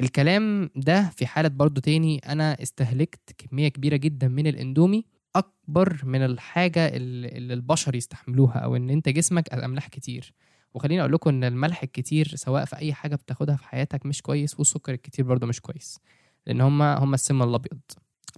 الكلام 0.00 0.70
ده 0.76 1.10
في 1.16 1.26
حالة 1.26 1.48
برضو 1.48 1.80
تاني 1.80 2.18
أنا 2.18 2.62
استهلكت 2.62 3.20
كمية 3.38 3.68
كبيرة 3.68 3.96
جدا 3.96 4.28
من 4.28 4.46
الإندومي 4.46 5.04
أكبر 5.36 6.00
من 6.04 6.24
الحاجة 6.24 6.86
اللي 6.88 7.54
البشر 7.54 7.94
يستحملوها 7.94 8.58
أو 8.58 8.76
إن 8.76 8.90
أنت 8.90 9.08
جسمك 9.08 9.52
أملاح 9.52 9.88
كتير. 9.88 10.32
وخليني 10.74 11.00
أقول 11.00 11.12
لكم 11.12 11.30
إن 11.30 11.44
الملح 11.44 11.82
الكتير 11.82 12.28
سواء 12.36 12.64
في 12.64 12.76
أي 12.76 12.92
حاجة 12.94 13.16
بتاخدها 13.16 13.56
في 13.56 13.64
حياتك 13.68 14.06
مش 14.06 14.22
كويس 14.22 14.58
والسكر 14.58 14.92
الكتير 14.94 15.24
برضو 15.24 15.46
مش 15.46 15.60
كويس. 15.60 15.98
لأن 16.46 16.60
هما 16.60 16.98
هما 16.98 17.14
السم 17.14 17.42
الأبيض. 17.42 17.80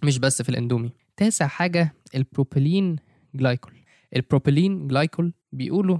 مش 0.04 0.18
بس 0.18 0.42
في 0.42 0.48
الإندومي. 0.48 0.92
تاسع 1.16 1.46
حاجة 1.46 1.94
ال 2.14 2.23
propylene 2.23 2.96
glycol. 3.34 3.72
ال 4.16 4.24
propylene 4.24 4.88
glycol 4.88 5.32
بيقولوا 5.52 5.98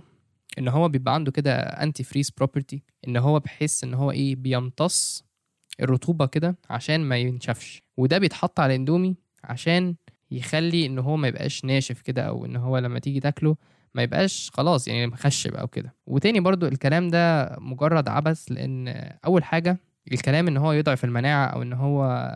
إن 0.59 0.69
هو 0.69 0.89
بيبقى 0.89 1.15
عنده 1.15 1.33
كده 1.33 1.55
antifreeze 1.57 2.31
property 2.31 2.83
إن 3.09 3.17
هو 3.17 3.41
بحس 3.41 3.85
إن 3.85 3.95
هو 3.95 4.11
إيه 4.11 4.37
بيمتص 4.37 5.25
الرطوبة 5.81 6.27
كده 6.27 6.59
عشان 6.71 7.01
ما 7.01 7.17
ينشفش. 7.17 7.83
وده 7.97 8.19
بيتحط 8.19 8.61
على 8.61 8.75
الاندومي 8.75 9.17
عشان 9.45 9.95
يخلي 10.31 10.87
إن 10.87 10.99
هو 10.99 11.17
ما 11.17 11.29
يبقاش 11.29 11.65
ناشف 11.65 12.01
كده 12.01 12.23
أو 12.23 12.45
إن 12.47 12.57
هو 12.57 12.79
لما 12.79 12.99
تيجي 12.99 13.21
تاكله 13.21 13.57
ما 13.95 14.03
يبقاش 14.03 14.51
خلاص 14.55 14.89
يعني 14.89 15.07
مخشب 15.07 15.55
أو 15.55 15.67
كده 15.67 15.95
وتاني 16.07 16.41
برضو 16.41 16.67
الكلام 16.67 17.09
ده 17.09 17.57
مجرد 17.61 18.09
عبث 18.09 18.45
لأن 18.53 18.89
أول 19.27 19.45
حاجة 19.45 19.79
الكلام 20.13 20.49
إن 20.49 20.57
هو 20.57 20.73
يضعف 20.73 21.05
المناعة 21.05 21.47
أو 21.47 21.63
إن 21.63 21.73
هو 21.73 22.31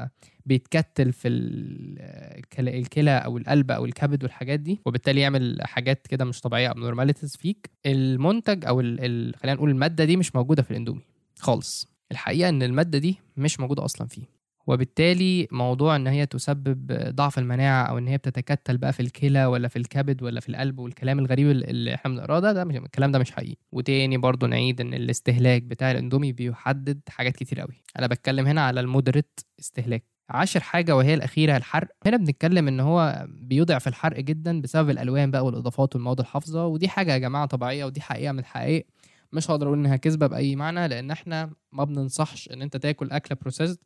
بيتكتل 0.46 1.12
في 1.12 1.28
ال- 1.28 1.96
الكل- 2.38 2.68
الكلى 2.68 3.10
أو 3.18 3.38
القلب 3.38 3.70
أو 3.70 3.84
الكبد 3.84 4.22
والحاجات 4.22 4.60
دي 4.60 4.80
وبالتالي 4.86 5.20
يعمل 5.20 5.58
حاجات 5.64 6.06
كده 6.06 6.24
مش 6.24 6.40
طبيعية 6.40 6.70
abnormalities 6.72 7.36
فيك. 7.38 7.70
المنتج 7.86 8.64
أو. 8.64 8.76
خلينا 8.82 9.54
نقول 9.54 9.70
المادة 9.70 10.04
دي 10.04 10.16
مش 10.16 10.34
موجودة 10.36 10.62
في 10.62 10.70
الأندومي 10.70 11.02
خالص. 11.38 11.88
الحقيقة 12.12 12.48
إن 12.48 12.62
المادة 12.62 12.98
دي 12.98 13.16
مش 13.36 13.60
موجودة 13.60 13.84
أصلا 13.84 14.06
فيه. 14.08 14.22
وبالتالي 14.70 15.48
موضوع 15.52 15.96
إن 15.96 16.06
هي 16.06 16.26
تسبب 16.26 16.92
ضعف 17.14 17.38
المناعة 17.38 17.82
أو 17.84 17.98
إن 17.98 18.08
هي 18.08 18.18
بتتكتل 18.18 18.78
بقى 18.78 18.92
في 18.92 19.00
الكلى 19.00 19.46
ولا 19.46 19.68
في 19.68 19.76
الكبد 19.76 20.22
ولا 20.22 20.40
في 20.40 20.48
القلب 20.48 20.78
والكلام 20.78 21.18
الغريب 21.18 21.50
اللي 21.50 21.94
إحنا 21.94 22.10
بنقراه 22.10 22.40
ده 22.40 22.52
ده 22.52 22.64
مش 22.64 22.76
الكلام 22.76 23.12
ده 23.12 23.18
مش 23.18 23.30
حقيقي. 23.32 23.56
وتاني 23.72 24.16
برضو 24.16 24.46
نعيد 24.46 24.80
إن 24.80 24.94
الاستهلاك 24.94 25.62
بتاع 25.62 25.90
الأندومي 25.90 26.32
بيحدد 26.32 27.00
حاجات 27.08 27.36
كتير 27.36 27.60
قوي 27.60 27.82
أنا 27.98 28.06
بتكلم 28.06 28.46
هنا 28.46 28.60
على 28.66 28.80
المودريت 28.80 29.40
استهلاك. 29.60 30.04
عاشر 30.28 30.60
حاجة 30.60 30.96
وهي 30.96 31.14
الأخيرة 31.14 31.56
الحرق. 31.56 31.88
هنا 32.06 32.16
بنتكلم 32.16 32.68
إن 32.68 32.80
هو 32.80 33.26
بيضعف 33.28 33.88
الحرق 33.88 34.20
جدا 34.20 34.60
بسبب 34.60 34.90
الألوان 34.90 35.30
بقى 35.30 35.44
والإضافات 35.44 35.94
والمواد 35.96 36.20
الحافظة. 36.20 36.66
ودي 36.66 36.88
حاجة 36.88 37.12
يا 37.12 37.18
جماعة 37.18 37.46
طبيعية 37.46 37.84
ودي 37.84 38.00
حقيقة 38.00 38.32
من 38.32 38.38
الحقائق. 38.38 38.86
مش 39.32 39.50
هقدر 39.50 39.66
أقول 39.66 39.78
إنها 39.78 39.96
كذبة 39.96 40.26
بأي 40.26 40.56
معنى 40.56 40.88
لأن 40.88 41.10
إحنا 41.10 41.50
ما 41.72 41.84
بننصحش 41.84 42.48
إن 42.52 42.62
أنت 42.62 42.76
تاكل 42.76 43.10
أكلة 43.10 43.38
بروسيسد 43.40 43.78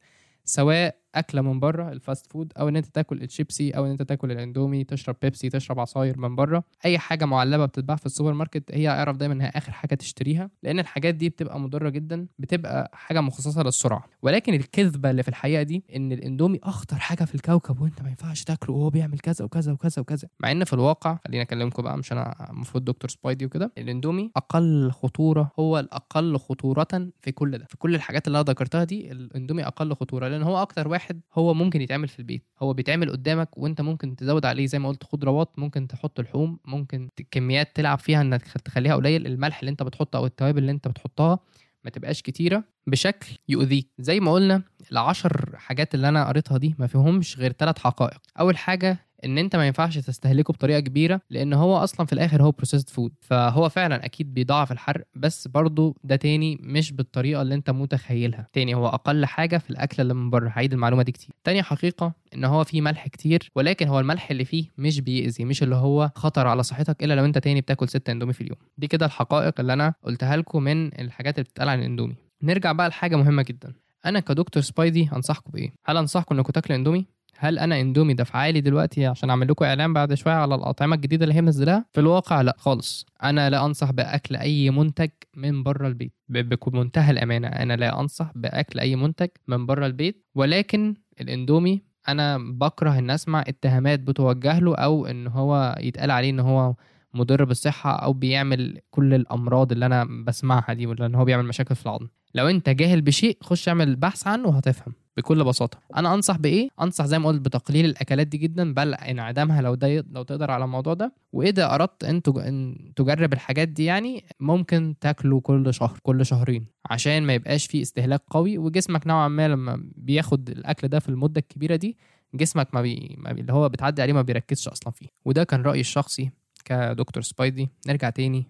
سواء 0.44 0.96
أكلة 1.14 1.42
من 1.42 1.60
بره 1.60 1.92
ال 1.92 2.00
fast 2.00 2.32
food 2.32 2.52
أو 2.58 2.68
إن 2.68 2.76
أنت 2.76 2.86
تاكل 2.86 3.22
الشيبسي 3.22 3.70
أو 3.70 3.86
إن 3.86 3.90
أنت 3.90 4.02
تاكل 4.02 4.32
الإندومي 4.32 4.84
تشرب 4.84 5.16
بيبسي 5.22 5.48
تشرب 5.48 5.80
عصاير 5.80 6.18
من 6.18 6.36
بره. 6.36 6.64
أي 6.84 6.98
حاجة 6.98 7.24
معلبة 7.24 7.66
بتتباع 7.66 7.96
في 7.96 8.06
السوبر 8.06 8.32
ماركت 8.32 8.64
هي 8.72 8.88
أعرف 8.88 9.16
دايما 9.16 9.34
إنها 9.34 9.58
آخر 9.58 9.72
حاجة 9.72 9.94
تشتريها 9.94 10.50
لأن 10.62 10.78
الحاجات 10.78 11.14
دي 11.14 11.28
بتبقى 11.28 11.60
مضرة 11.60 11.88
جدا 11.88 12.26
بتبقى 12.38 12.90
حاجة 12.94 13.20
مخصصة 13.20 13.62
للسرعة. 13.62 14.04
ولكن 14.24 14.54
الكذبة 14.54 15.10
اللي 15.10 15.22
في 15.22 15.28
الحقيقة 15.28 15.62
دي 15.62 15.84
إن 15.96 16.12
الإندومي 16.12 16.60
أخطر 16.62 16.96
حاجة 16.98 17.24
في 17.24 17.34
الكوكب 17.34 17.80
وأنت 17.80 18.02
ما 18.02 18.08
ينفعش 18.08 18.44
تاكله 18.44 18.74
وهو 18.76 18.90
بيعمل 18.90 19.18
كذا 19.18 19.44
وكذا 19.44 19.72
وكذا 19.72 20.02
وكذا. 20.02 20.28
مع 20.40 20.50
إن 20.52 20.64
في 20.64 20.72
الواقع 20.72 21.18
خليني 21.26 21.42
أكلمكم 21.42 21.82
بقى 21.82 21.98
مش 21.98 22.12
أنا 22.12 22.46
المفروض 22.50 22.84
دكتور 22.84 23.10
سبايدي 23.10 23.46
وكده 23.46 23.72
الإندومي 23.78 24.30
أقل 24.36 24.90
خطورة 24.90 25.50
هو 25.58 25.78
الأقل 25.78 26.38
خطورة 26.38 26.86
في 27.20 27.32
كل 27.32 27.58
ده. 27.58 27.64
في 27.68 27.76
كل 27.76 27.94
الحاجات 27.94 28.26
اللي 28.26 28.38
أنا 28.40 28.44
ذكرتها 28.50 28.84
دي 28.84 29.12
الإندومي 29.12 29.66
أقل 29.66 29.94
خطورة 29.94 30.28
لأن 30.28 30.42
هو 30.42 30.62
أكتر 30.62 30.88
واحد 30.88 31.20
هو 31.34 31.54
ممكن 31.54 31.80
يتعمل 31.82 32.08
في 32.08 32.18
البيت. 32.18 32.46
هو 32.62 32.72
بيتعمل 32.72 33.10
قدامك 33.10 33.58
وأنت 33.58 33.80
ممكن 33.80 34.16
تزود 34.16 34.46
عليه 34.46 34.66
زي 34.66 34.78
ما 34.78 34.88
قلت 34.88 35.04
خضروات 35.04 35.58
ممكن 35.58 35.88
تحط 35.88 36.20
لحوم 36.20 36.58
ممكن 36.64 37.08
كميات 37.30 37.76
تلعب 37.76 37.98
فيها 37.98 38.20
إنك 38.20 38.42
تخ- 38.42 38.60
تخليها 38.64 38.96
قليل 38.96 39.26
الملح 39.26 39.58
اللي 39.58 39.70
أنت 39.70 39.82
بتحطه 39.82 40.16
أو 40.16 40.26
التوابل 40.26 40.58
اللي 40.58 40.72
أنت 40.72 40.88
بتحطها. 40.88 41.38
ما 41.84 41.90
تبقاش 41.90 42.22
كتيرة 42.22 42.64
بشكل 42.86 43.26
يؤذيك. 43.48 43.88
زي 43.98 44.20
ما 44.20 44.32
قلنا 44.32 44.62
العشر 44.92 45.50
حاجات 45.56 45.94
اللي 45.94 46.08
أنا 46.08 46.28
قريتها 46.28 46.58
دي 46.58 46.74
ما 46.78 46.86
فيهمش 46.86 47.38
غير 47.38 47.52
ثلاث 47.52 47.78
حقائق. 47.78 48.20
أول 48.40 48.56
حاجة 48.56 49.06
إن 49.24 49.38
أنت 49.38 49.56
ما 49.56 49.66
ينفعش 49.66 49.98
تستهلكه 49.98 50.52
بطريقة 50.52 50.80
كبيرة 50.80 51.20
لأن 51.30 51.52
هو 51.52 51.76
أصلا 51.76 52.06
في 52.06 52.12
الآخر 52.12 52.42
هو 52.42 52.50
processed 52.50 52.88
food 52.88 53.12
فهو 53.20 53.68
فعلا 53.68 54.04
أكيد 54.04 54.34
بيضاعف 54.34 54.72
الحرق 54.72 55.04
بس 55.14 55.48
برضو 55.48 55.96
ده 56.04 56.16
تاني 56.16 56.58
مش 56.62 56.92
بالطريقة 56.92 57.42
اللي 57.42 57.54
أنت 57.54 57.70
متخيلها. 57.70 58.48
تاني 58.52 58.74
هو 58.74 58.86
أقل 58.88 59.24
حاجة 59.26 59.58
في 59.58 59.70
الأكل 59.70 60.02
اللي 60.02 60.14
من 60.14 60.30
بره. 60.30 60.48
هعيد 60.48 60.72
المعلومة 60.72 61.02
دي 61.02 61.12
كتير. 61.12 61.30
تاني 61.44 61.62
حقيقة 61.62 62.12
إن 62.34 62.44
هو 62.44 62.64
فيه 62.64 62.80
ملح 62.80 63.08
كتير 63.08 63.50
ولكن 63.54 63.88
هو 63.88 64.00
الملح 64.00 64.30
اللي 64.30 64.44
فيه 64.44 64.64
مش 64.78 65.00
بيأذي 65.00 65.44
مش 65.44 65.62
اللي 65.62 65.74
هو 65.74 66.10
خطر 66.14 66.46
على 66.46 66.62
صحتك 66.62 67.04
إلا 67.04 67.14
لو 67.14 67.24
أنت 67.24 67.38
تاني 67.38 67.60
بتاكل 67.60 67.88
ستة 67.88 68.10
إندومي 68.10 68.32
في 68.32 68.40
اليوم. 68.40 68.58
دي 68.78 68.86
كده 68.86 69.06
الحقائق 69.06 69.60
اللي 69.60 69.72
أنا 69.72 69.94
قلتها 70.02 70.36
لكم 70.36 70.62
من 70.62 71.00
الحاجات 71.00 71.34
اللي 71.34 71.44
بتتقال 71.44 71.68
عن 71.68 71.78
الإندومي. 71.78 72.14
نرجع 72.42 72.72
بقى 72.72 72.88
لحاجة 72.88 73.16
مهمة 73.16 73.42
جدا. 73.42 73.72
أنا 74.06 74.20
كدكتور 74.20 74.62
سبايدي 74.62 75.10
أنصحكم 75.16 75.50
بإيه؟ 75.50 75.72
هل 75.84 75.96
أنصحكم 75.96 76.36
إنكم 76.36 76.52
تاكلوا 76.52 76.78
إندومي؟ 76.78 77.06
هل 77.44 77.58
أنا 77.58 77.80
إندومي 77.80 78.14
دفعه 78.14 78.50
لي 78.50 78.60
دلوقتي 78.60 79.06
عشان 79.06 79.30
أعمل 79.30 79.48
لكم 79.48 79.64
إعلان 79.64 79.92
بعد 79.92 80.14
شوية 80.14 80.34
على 80.34 80.54
الأطعمة 80.54 80.96
الجديدة 80.96 81.24
اللي 81.24 81.34
هي 81.34 81.42
منزلاها؟ 81.42 81.84
في 81.92 82.00
الواقع 82.00 82.40
لا 82.40 82.56
خالص. 82.58 83.06
أنا 83.22 83.50
لا 83.50 83.66
أنصح 83.66 83.90
بأكل 83.90 84.36
أي 84.36 84.70
منتج 84.70 85.10
من 85.36 85.62
بره 85.62 85.88
البيت. 85.88 86.12
بمنتهى 86.28 87.10
الأمانة 87.10 87.48
أنا 87.48 87.76
لا 87.76 88.00
أنصح 88.00 88.32
بأكل 88.34 88.80
أي 88.80 88.96
منتج 88.96 89.28
من 89.48 89.66
بره 89.66 89.86
البيت. 89.86 90.26
ولكن 90.34 90.94
الإندومي 91.20 91.82
أنا 92.08 92.38
بكره 92.38 92.98
إن 92.98 93.10
أسمع 93.10 93.44
اتهامات 93.48 94.00
بتوجه 94.00 94.58
له 94.58 94.74
أو 94.74 95.06
إن 95.06 95.26
هو 95.26 95.76
يتقال 95.80 96.10
عليه 96.10 96.30
إن 96.30 96.40
هو 96.40 96.74
مضر 97.14 97.44
بالصحة 97.44 97.90
أو 97.96 98.12
بيعمل 98.12 98.80
كل 98.90 99.14
الأمراض 99.14 99.72
اللي 99.72 99.86
أنا 99.86 100.04
بسمعها 100.26 100.72
دي 100.72 100.86
ولا 100.86 101.06
ان 101.06 101.14
هو 101.14 101.24
بيعمل 101.24 101.44
مشاكل 101.44 101.74
في 101.74 101.86
العظم. 101.86 102.08
لو 102.34 102.48
انت 102.48 102.68
جاهل 102.68 103.00
بشيء 103.02 103.38
خش 103.42 103.68
اعمل 103.68 103.96
بحث 103.96 104.26
عنه 104.26 104.48
وهتفهم 104.48 104.92
بكل 105.16 105.44
بساطة. 105.44 105.78
أنا 105.96 106.14
أنصح 106.14 106.36
بإيه؟ 106.36 106.68
أنصح 106.80 107.06
زي 107.06 107.18
ما 107.18 107.28
قلت 107.28 107.40
بتقليل 107.40 107.84
الأكلات 107.84 108.26
دي 108.26 108.38
جدا 108.38 108.74
بل 108.74 108.94
انعدامها 108.94 109.62
لو 109.62 109.74
ده 109.74 110.04
لو 110.10 110.22
تقدر 110.22 110.50
على 110.50 110.64
الموضوع 110.64 110.94
ده. 110.94 111.12
وإذا 111.32 111.74
أردت 111.74 112.04
أن 112.04 112.22
أن 112.28 112.76
تجرب 112.96 113.32
الحاجات 113.32 113.68
دي 113.68 113.84
يعني 113.84 114.24
ممكن 114.40 114.94
تاكله 115.00 115.40
كل 115.40 115.74
شهر 115.74 115.98
كل 116.02 116.26
شهرين 116.26 116.66
عشان 116.90 117.22
ما 117.22 117.34
يبقاش 117.34 117.66
فيه 117.66 117.82
استهلاك 117.82 118.22
قوي. 118.30 118.58
وجسمك 118.58 119.06
نوعا 119.06 119.28
ما 119.28 119.48
لما 119.48 119.82
بياخد 119.96 120.50
الأكل 120.50 120.88
ده 120.88 120.98
في 120.98 121.08
المدة 121.08 121.40
الكبيرة 121.40 121.76
دي 121.76 121.96
جسمك 122.34 122.74
ما, 122.74 122.82
بي... 122.82 123.16
ما 123.18 123.32
بي... 123.32 123.40
اللي 123.40 123.52
هو 123.52 123.68
بتعدي 123.68 124.02
عليه 124.02 124.12
ما 124.12 124.22
بيركزش 124.22 124.68
أصلا 124.68 124.92
فيه. 124.92 125.06
وده 125.24 125.44
كان 125.44 125.62
رأيي 125.62 125.80
الشخصي 125.80 126.30
كدكتور 126.64 127.22
سبايدي. 127.22 127.68
نرجع 127.86 128.10
تاني 128.10 128.46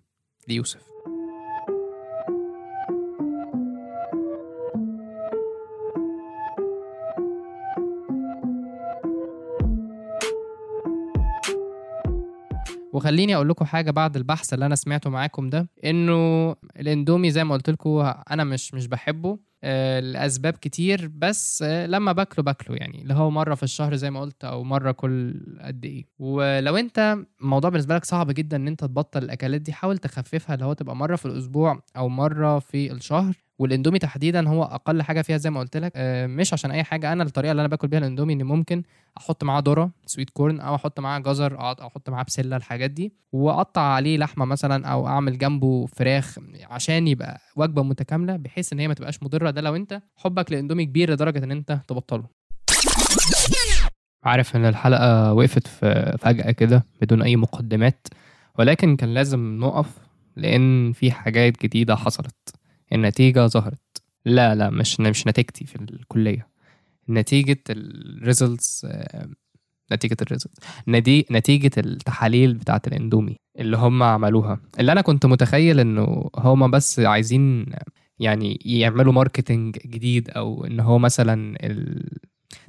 ليوسف. 0.49 0.94
وخليني 12.95 13.35
أقول 13.35 13.49
لكم 13.49 13.65
حاجة 13.65 13.91
بعد 13.91 14.17
البحث 14.17 14.55
اللي 14.55 14.67
أنا 14.67 14.75
سمعته 14.75 15.11
معاكم 15.11 15.51
ده 15.51 15.69
إنه 15.85 16.51
الإندومي 16.81 17.31
زي 17.31 17.45
ما 17.45 17.55
قلت 17.55 17.71
لكم 17.71 18.13
أنا 18.31 18.45
مش 18.45 18.75
مش 18.75 18.87
بحبه 18.87 19.39
آه، 19.67 20.01
لأسباب 20.01 20.53
كتير 20.53 21.11
بس 21.15 21.63
آه، 21.63 21.87
لما 21.87 22.13
باكله 22.13 22.45
باكله 22.45 22.77
يعني 22.77 23.03
اللي 23.03 23.15
هو 23.15 23.31
مرة 23.31 23.55
في 23.55 23.63
الشهر 23.63 23.95
زي 23.95 24.11
ما 24.11 24.21
قلت 24.21 24.45
أو 24.45 24.65
مرة 24.65 24.93
كل 24.93 25.41
قد 25.61 25.85
إيه. 25.85 26.07
ولو 26.19 26.77
أنت 26.77 27.19
الموضوع 27.41 27.71
بالنسبة 27.71 27.95
لك 27.95 28.05
صعب 28.05 28.31
جدا 28.31 28.57
إن 28.57 28.69
أنت 28.69 28.85
تبطل 28.85 29.23
الأكلات 29.23 29.61
دي 29.61 29.73
حاول 29.73 29.99
تخففها 29.99 30.55
اللي 30.55 30.65
هو 30.65 30.73
تبقى 30.73 30.97
مرة 30.97 31.17
في 31.17 31.27
الأسبوع 31.27 31.83
أو 31.97 32.09
مرة 32.09 32.59
في 32.59 32.93
الشهر 32.93 33.35
والاندومي 33.59 33.99
تحديدا 33.99 34.49
هو 34.49 34.63
أقل 34.63 35.03
حاجة 35.03 35.23
فيها 35.23 35.37
زي 35.37 35.51
ما 35.51 35.61
قلت 35.61 35.77
لك. 35.77 35.93
آه، 35.97 36.27
مش 36.27 36.53
عشان 36.53 36.71
أي 36.71 36.85
حاجة. 36.85 37.13
أنا 37.13 37.23
الطريقة 37.25 37.51
اللي 37.51 37.61
أنا 37.61 37.69
باكل 37.69 37.89
بيها 37.89 37.99
الأندومي 37.99 38.33
ان 38.33 38.43
ممكن 38.43 38.83
أحط 39.19 39.45
معاه 39.45 39.63
ذرة 39.67 39.91
sweet 40.07 40.31
corn 40.31 40.61
أو 40.61 40.75
أحط 40.75 41.01
معاه 41.01 41.19
جزر 41.19 41.61
أو 41.61 41.87
أحط 41.87 42.11
معاه 42.11 42.23
بسلة 42.25 42.57
الحاجات 42.57 42.91
دي 42.91 43.13
وأقطع 43.33 43.81
عليه 43.83 44.19
لحمة 44.19 44.45
مثلا 44.45 44.87
أو 44.87 45.07
أعمل 45.07 45.39
جنبه 45.39 45.87
فراخ 45.87 46.39
عشان 46.71 47.09
يبقى 47.09 47.41
وجبة 47.57 47.83
متكاملة 47.83 48.37
بحيث 48.37 48.73
إن 48.73 48.79
هي 48.81 48.89
ما 48.89 48.95
تبقاش 48.95 49.23
مضرة. 49.23 49.51
ده 49.51 49.61
لو 49.61 49.77
أنت 49.77 50.01
حبك 50.17 50.53
للاندومي 50.53 50.85
كبير 50.87 51.11
لدرجة 51.13 51.45
إن 51.45 51.51
أنت 51.51 51.81
تبطله. 51.89 52.25
عارف 54.25 54.57
إن 54.57 54.65
الحلقة 54.67 55.33
وقفت 55.33 55.67
فجأة 56.19 56.51
كده 56.51 56.85
بدون 57.01 57.23
أي 57.23 57.37
مقدمات 57.37 58.07
ولكن 58.59 58.97
كان 58.97 59.15
لازم 59.15 59.59
نقف 59.61 59.87
لأن 60.37 60.93
في 60.93 61.11
حاجات 61.13 61.63
جديدة 61.63 61.97
حصلت. 61.97 62.35
النتيجة 62.93 63.47
ظهرت. 63.47 64.03
لا 64.25 64.55
لا 64.55 64.71
مش 64.71 65.01
مش 65.01 65.27
نتيجتي 65.27 65.67
في 65.67 65.77
الكلية. 65.77 66.49
نتيجة 67.09 67.59
ال 67.71 67.85
results 67.85 68.87
نتيجة 69.93 70.17
ال 70.23 70.28
results 70.28 70.61
نتيجة 71.31 71.71
التحاليل 71.79 72.55
بتاعة 72.55 72.83
الاندومي 72.87 73.37
اللي 73.59 73.77
هم 73.77 74.03
عملوها. 74.03 74.61
اللي 74.81 74.93
أنا 74.93 75.01
كنت 75.01 75.27
متخيل 75.27 75.81
إنه 75.81 76.31
هم 76.37 76.71
بس 76.71 77.01
عايزين 77.01 77.67
يعني 78.19 78.59
يعملوا 78.65 79.13
marketing 79.13 79.79
جديد 79.87 80.31
أو 80.31 80.65
إن 80.65 80.81
هو 80.81 80.99
مثلا 80.99 81.57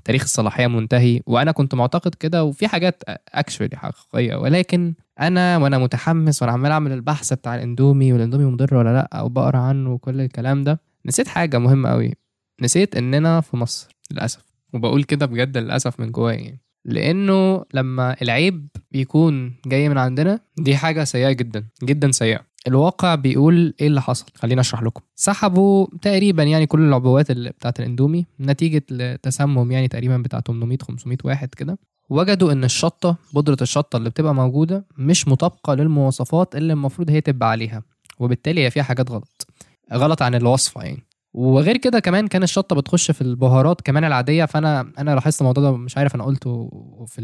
تاريخ 0.05 0.21
الصلاحية 0.23 0.67
منتهي 0.67 1.21
وأنا 1.25 1.51
كنت 1.51 1.75
معتقد 1.75 2.15
كده 2.15 2.43
وفي 2.43 2.67
حاجات 2.67 3.03
actually 3.33 3.77
حقيقية. 3.77 4.35
ولكن 4.35 4.93
أنا 5.21 5.57
وأنا 5.57 5.77
متحمس 5.77 6.41
وأنا 6.41 6.53
عمال 6.53 6.71
أعمل 6.71 6.91
البحث 6.91 7.33
بتاع 7.33 7.55
الاندومي 7.55 8.13
والأندومي 8.13 8.45
مضر 8.45 8.75
ولا 8.75 8.93
لأ 8.93 9.21
وبقرا 9.21 9.57
عنه 9.57 9.93
وكل 9.93 10.21
الكلام 10.21 10.63
ده 10.63 10.79
نسيت 11.05 11.27
حاجة 11.27 11.57
مهمة 11.59 11.89
قوي 11.89 12.13
نسيت 12.61 12.95
إننا 12.97 13.41
في 13.41 13.57
مصر 13.57 13.87
للأسف. 14.11 14.45
وبقول 14.73 15.03
كده 15.03 15.25
بجد 15.25 15.57
للأسف 15.57 15.99
من 15.99 16.11
جوايا 16.11 16.37
يعني. 16.37 16.59
لأنه 16.85 17.65
لما 17.73 18.15
العيب 18.21 18.67
بيكون 18.91 19.53
جاي 19.65 19.89
من 19.89 19.97
عندنا 19.97 20.39
دي 20.57 20.77
حاجة 20.77 21.03
سيئة 21.03 21.31
جدا 21.31 21.65
جدا 21.83 22.11
سيئة. 22.11 22.39
الواقع 22.67 23.15
بيقول 23.15 23.73
إيه 23.81 23.87
اللي 23.87 24.01
حصل؟ 24.01 24.25
خلينا 24.35 24.61
أشرح 24.61 24.83
لكم. 24.83 25.01
سحبوا 25.15 25.87
تقريبا 26.01 26.43
يعني 26.43 26.65
كل 26.65 26.81
العبوات 26.81 27.31
اللي 27.31 27.49
بتاعت 27.49 27.79
الاندومي 27.79 28.25
نتيجة 28.39 28.83
لتسمم 28.91 29.71
يعني 29.71 29.87
تقريبا 29.87 30.17
بتاع 30.17 30.39
800 30.39 30.77
500 30.81 31.17
واحد 31.23 31.49
كده. 31.55 31.77
وجدوا 32.09 32.51
إن 32.51 32.63
الشطة 32.63 33.15
بودرة 33.33 33.57
الشطة 33.61 33.97
اللي 33.97 34.09
بتبقى 34.09 34.35
موجودة 34.35 34.85
مش 34.97 35.27
مطابقة 35.27 35.73
للمواصفات 35.73 36.55
اللي 36.55 36.73
المفروض 36.73 37.09
هي 37.09 37.21
تبقى 37.21 37.49
عليها 37.49 37.83
وبالتالي 38.19 38.65
هي 38.65 38.71
فيها 38.71 38.83
حاجات 38.83 39.11
غلط. 39.11 39.47
غلط 39.93 40.21
عن 40.21 40.35
الوصفة 40.35 40.81
يعني. 40.81 41.03
وغير 41.35 41.77
كده 41.77 41.99
كمان 41.99 42.27
كان 42.27 42.43
الشطة 42.43 42.75
بتخش 42.75 43.11
في 43.11 43.21
البهارات 43.21 43.81
كمان 43.81 44.03
العادية 44.03 44.45
فأنا 44.45 44.91
أنا 44.97 45.11
لاحظت 45.15 45.41
الموضوع 45.41 45.63
ده 45.63 45.77
مش 45.77 45.97
عارف 45.97 46.15
أنا 46.15 46.23
قلته 46.23 46.69
في 47.07 47.21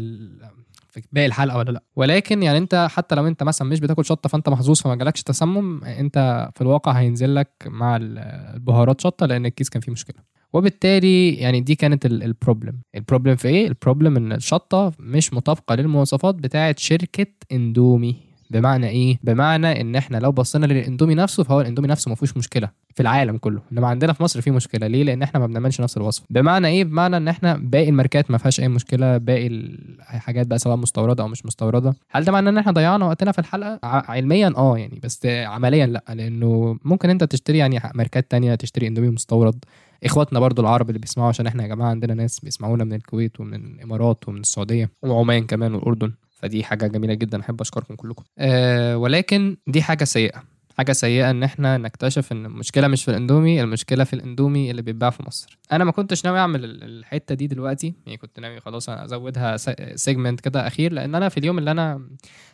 في 0.90 1.02
باقي 1.12 1.26
الحلقة 1.26 1.58
ولا 1.58 1.70
لأ. 1.70 1.82
ولكن 1.96 2.42
يعني 2.42 2.58
أنت 2.58 2.86
حتى 2.90 3.14
لو 3.14 3.26
أنت 3.26 3.42
مثلا 3.42 3.68
مش 3.68 3.80
بتاكل 3.80 4.04
شطة 4.04 4.28
فأنت 4.28 4.48
محظوظ 4.48 4.80
فما 4.80 4.94
جالكش 4.94 5.22
تسمم 5.22 5.84
أنت 5.84 6.48
في 6.54 6.60
الواقع 6.60 6.92
هينزل 6.92 7.34
لك 7.34 7.50
مع 7.66 7.96
البهارات 8.00 9.00
شطة 9.00 9.26
لأن 9.26 9.46
الكيس 9.46 9.68
كان 9.68 9.80
فيه 9.82 9.92
مشكلة. 9.92 10.16
وبالتالي 10.52 11.34
يعني 11.34 11.60
دي 11.60 11.74
كانت 11.74 12.06
ال 12.06 12.15
problem 12.15 12.80
ال 12.94 12.99
problem 12.99 13.36
في 13.36 13.48
إيه؟ 13.48 13.68
ال 13.68 13.74
problem 13.74 14.16
إن 14.16 14.32
الشطة 14.32 14.92
مش 14.98 15.32
مطابقة 15.32 15.74
للمواصفات 15.74 16.34
بتاعة 16.34 16.74
شركة 16.78 17.26
إندومي. 17.52 18.31
بمعنى 18.52 18.88
إيه؟ 18.88 19.18
بمعنى 19.22 19.80
إن 19.80 19.96
إحنا 19.96 20.16
لو 20.16 20.32
بصينا 20.32 20.66
للإندومي 20.66 21.14
نفسه 21.14 21.42
فهو 21.44 21.60
الإندومي 21.60 21.88
نفسه 21.88 22.08
ما 22.08 22.14
فيهوش 22.14 22.36
مشكلة 22.36 22.68
في 22.94 23.02
العالم 23.02 23.36
كله. 23.36 23.60
إنما 23.72 23.88
عندنا 23.88 24.12
في 24.12 24.22
مصر 24.22 24.40
في 24.40 24.50
مشكلة. 24.50 24.86
ليه؟ 24.86 25.02
لأن 25.04 25.22
إحنا 25.22 25.40
ما 25.40 25.46
بنعملش 25.46 25.80
نفس 25.80 25.96
الوصف. 25.96 26.22
بمعنى 26.30 26.66
إيه؟ 26.68 26.84
بمعنى 26.84 27.16
إن 27.16 27.28
إحنا 27.28 27.56
باقي 27.56 27.88
الماركات 27.88 28.30
ما 28.30 28.38
فيهاش 28.38 28.60
أي 28.60 28.68
مشكلة 28.68 29.16
باقي 29.18 29.46
الحاجات 29.46 30.46
بقى 30.46 30.58
سواء 30.58 30.76
مستوردة 30.76 31.22
أو 31.22 31.28
مش 31.28 31.46
مستوردة. 31.46 31.94
هل 32.10 32.24
ده 32.24 32.32
معناه 32.32 32.50
إن 32.50 32.58
إحنا 32.58 32.72
ضيعنا 32.72 33.04
وقتنا 33.06 33.32
في 33.32 33.38
الحلقة؟ 33.38 33.78
علميا 33.82 34.52
آه 34.56 34.78
يعني 34.78 35.00
بس 35.02 35.26
عمليا 35.26 35.86
لأ. 35.86 36.04
لأنه 36.14 36.78
ممكن 36.84 37.10
أنت 37.10 37.24
تشتري 37.24 37.58
يعني 37.58 37.80
ماركات 37.94 38.30
تانية 38.30 38.54
تشتري 38.54 38.86
إندومي 38.86 39.08
مستورد. 39.08 39.64
إخواتنا 40.04 40.40
برضو 40.40 40.62
العرب 40.62 40.88
اللي 40.88 40.98
بيسمعوا 40.98 41.28
عشان 41.28 41.46
إحنا 41.46 41.62
يا 41.62 41.68
جماعة 41.68 41.90
عندنا 41.90 42.14
ناس 42.14 42.40
بيسمعونا 42.40 42.84
من 42.84 42.92
الكويت 42.92 43.40
ومن 43.40 43.54
الإمارات 43.54 44.28
ومن 44.28 44.40
السعودية 44.40 44.90
وعمان 45.02 45.46
كمان 45.46 45.74
والأردن. 45.74 46.12
فدي 46.42 46.64
حاجة 46.64 46.86
جميلة 46.86 47.14
جدا 47.14 47.40
أحب 47.40 47.60
أشكركم 47.60 47.94
كلكم. 47.94 48.24
أه 48.38 48.96
ولكن 48.98 49.56
دي 49.66 49.82
حاجة 49.82 50.04
سيئة. 50.04 50.42
حاجة 50.78 50.92
سيئة 50.92 51.30
إن 51.30 51.42
إحنا 51.42 51.78
نكتشف 51.78 52.32
إن 52.32 52.46
المشكلة 52.46 52.88
مش 52.88 53.04
في 53.04 53.10
الإندومي 53.10 53.62
المشكلة 53.62 54.04
في 54.04 54.12
الإندومي 54.12 54.70
اللي 54.70 54.82
بيتباع 54.82 55.10
في 55.10 55.22
مصر. 55.26 55.58
أنا 55.72 55.84
ما 55.84 55.92
كنتش 55.92 56.24
ناوي 56.24 56.38
أعمل 56.38 56.64
الحتة 56.64 57.34
دي 57.34 57.46
دلوقتي. 57.46 57.94
يعني 58.06 58.18
كنت 58.18 58.40
ناوي 58.40 58.60
خلاص 58.60 58.88
أزودها 58.88 59.56
segment 59.96 60.40
كده 60.40 60.66
أخير 60.66 60.92
لأن 60.92 61.14
أنا 61.14 61.28
في 61.28 61.38
اليوم 61.38 61.58
اللي 61.58 61.70
أنا 61.70 62.00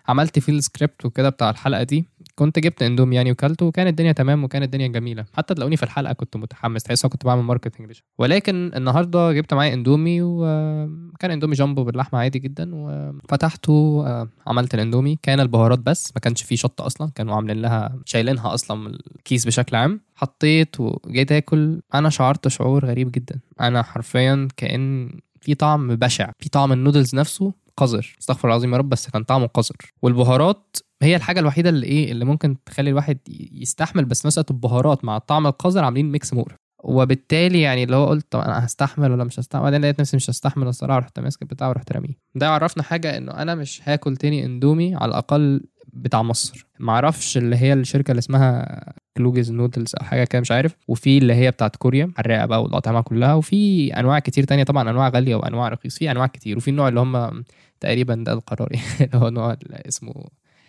عملت 0.09 0.39
فيه 0.39 0.53
السكريبت 0.53 1.05
وكده 1.05 1.29
بتاع 1.29 1.51
الحلقة 1.51 1.83
دي 1.83 2.09
كنت 2.39 2.59
جبت 2.59 2.83
اندومي 2.83 3.17
يعني 3.17 3.33
وكلته 3.33 3.67
وكانت 3.67 3.89
الدنيا 3.89 4.13
تمام 4.13 4.45
وكانت 4.45 4.65
الدنيا 4.65 4.89
جميلة. 4.89 5.25
حتى 5.35 5.55
تلاقوني 5.55 5.77
في 5.77 5.83
الحلقة 5.83 6.13
كنت 6.13 6.37
متحمس 6.37 6.83
تحس 6.83 7.07
كنت 7.07 7.25
بعمل 7.25 7.43
marketing 7.43 7.93
ولكن 8.19 8.71
النهارده 8.77 9.33
جبت 9.33 9.55
معايا 9.55 9.75
اندومي 9.75 10.23
وكان 10.23 11.31
اندومي 11.31 11.55
جامبو 11.55 11.85
باللحمة 11.85 12.19
عادي 12.19 12.39
جدا 12.39 12.71
وفتحته 12.75 14.05
عملت 14.47 14.75
الاندومي. 14.75 15.19
كان 15.23 15.41
البهارات 15.41 15.79
بس 15.79 16.13
ما 16.15 16.21
كانش 16.21 16.43
فيه 16.43 16.57
شطة 16.57 16.87
أصلا 16.87 17.11
كانوا 17.15 17.35
عاملين 17.35 17.63
لها 17.63 17.99
شايلينها 18.05 18.55
أصلا 18.55 18.77
من 18.77 18.95
الكيس 19.17 19.47
بشكل 19.47 19.77
عام. 19.77 20.01
حطيت 20.15 20.81
وجيت 20.81 21.33
آكل. 21.33 21.81
أنا 21.95 22.11
شعرت 22.11 22.49
شعور 22.49 22.85
غريب 22.85 23.13
جدا. 23.13 23.41
أنا 23.61 23.83
حرفيا 23.83 24.49
كأن 24.57 25.11
في 25.41 25.55
طعم 25.55 25.97
بشع 25.97 26.31
في 26.39 26.49
طعم 26.49 26.73
النودلز 26.73 27.15
نفسه 27.15 27.53
قذر. 27.77 28.17
استغفر 28.21 28.49
العظيم 28.49 28.73
يا 28.73 28.79
رب 28.79 28.89
بس 28.89 29.11
كان 29.11 29.23
طعمه 29.25 29.47
قذر. 29.47 29.77
والبهارات 30.03 30.77
هي 31.03 31.17
الحاجة 31.17 31.41
الوحيدة 31.41 31.71
اللي 31.71 31.87
إيه 31.87 32.13
اللي 32.13 32.25
ممكن 32.25 32.65
تخلي 32.65 32.91
الواحد 32.91 33.19
يستحمل 33.53 34.05
بس 34.05 34.27
مساله 34.27 34.47
البهارات 34.51 35.05
مع 35.05 35.17
الطعم 35.17 35.47
القذر 35.47 35.85
عاملين 35.85 36.13
mix 36.13 36.35
مقرف 36.35 36.57
وبالتالي 36.85 37.61
يعني 37.61 37.85
اللي 37.85 37.97
هو 37.97 38.07
قلت 38.07 38.27
طب 38.31 38.41
أنا 38.41 38.65
هستحمل 38.65 39.13
ولا 39.13 39.25
مش 39.25 39.41
هستحمل؟ 39.41 39.63
بعدين 39.63 39.81
لقيت 39.81 40.01
نفسي 40.01 40.17
مش 40.17 40.31
هستحمل 40.31 40.67
الصراحة 40.67 40.99
رحت 40.99 41.21
ماسك 41.21 41.43
البتاع 41.43 41.69
ورحت 41.69 41.93
راميه. 41.93 42.15
ده 42.35 42.49
عرفنا 42.49 42.83
حاجة 42.83 43.17
إنه 43.17 43.33
أنا 43.33 43.55
مش 43.55 43.81
هاكل 43.85 44.17
تاني 44.17 44.45
إندومي 44.45 44.95
على 44.95 45.09
الأقل 45.09 45.61
بتاع 45.93 46.23
مصر. 46.23 46.67
معرفش 46.79 47.37
اللي 47.37 47.57
هي 47.57 47.73
الشركة 47.73 48.11
اللي 48.11 48.19
اسمها 48.19 48.85
كلوجز 49.17 49.53
نودلز 49.53 49.93
أو 50.01 50.07
حاجة 50.07 50.25
كده 50.25 50.41
مش 50.41 50.51
عارف. 50.51 50.77
وفي 50.89 51.19
اللي 51.19 51.35
هي 51.35 51.51
بتاعت 51.51 51.77
كوريا 51.77 52.13
حراقه 52.17 52.47
بقى 52.47 52.63
والاطعمه 52.63 53.01
كلها. 53.01 53.35
وفي 53.35 53.89
أنواع 53.95 54.19
كتير 54.19 54.45
تانية 54.45 54.65
طبعا 54.65 54.91
أنواع 54.91 55.09
غالية 55.09 55.35
وأنواع 55.35 55.69
رخيص 55.69 55.99
في 55.99 56.11
أنواع 56.11 56.27
كتير. 56.27 56.57
وفي 56.57 56.69
النوع 56.69 56.89
اللي 56.89 57.01
هم 57.01 57.45
تقريبا 57.81 58.15
ده 58.15 58.33
القرار 58.33 58.69
اللي 59.01 59.17
هو 59.19 59.29
نوع 59.29 59.57
اسمه 59.73 60.25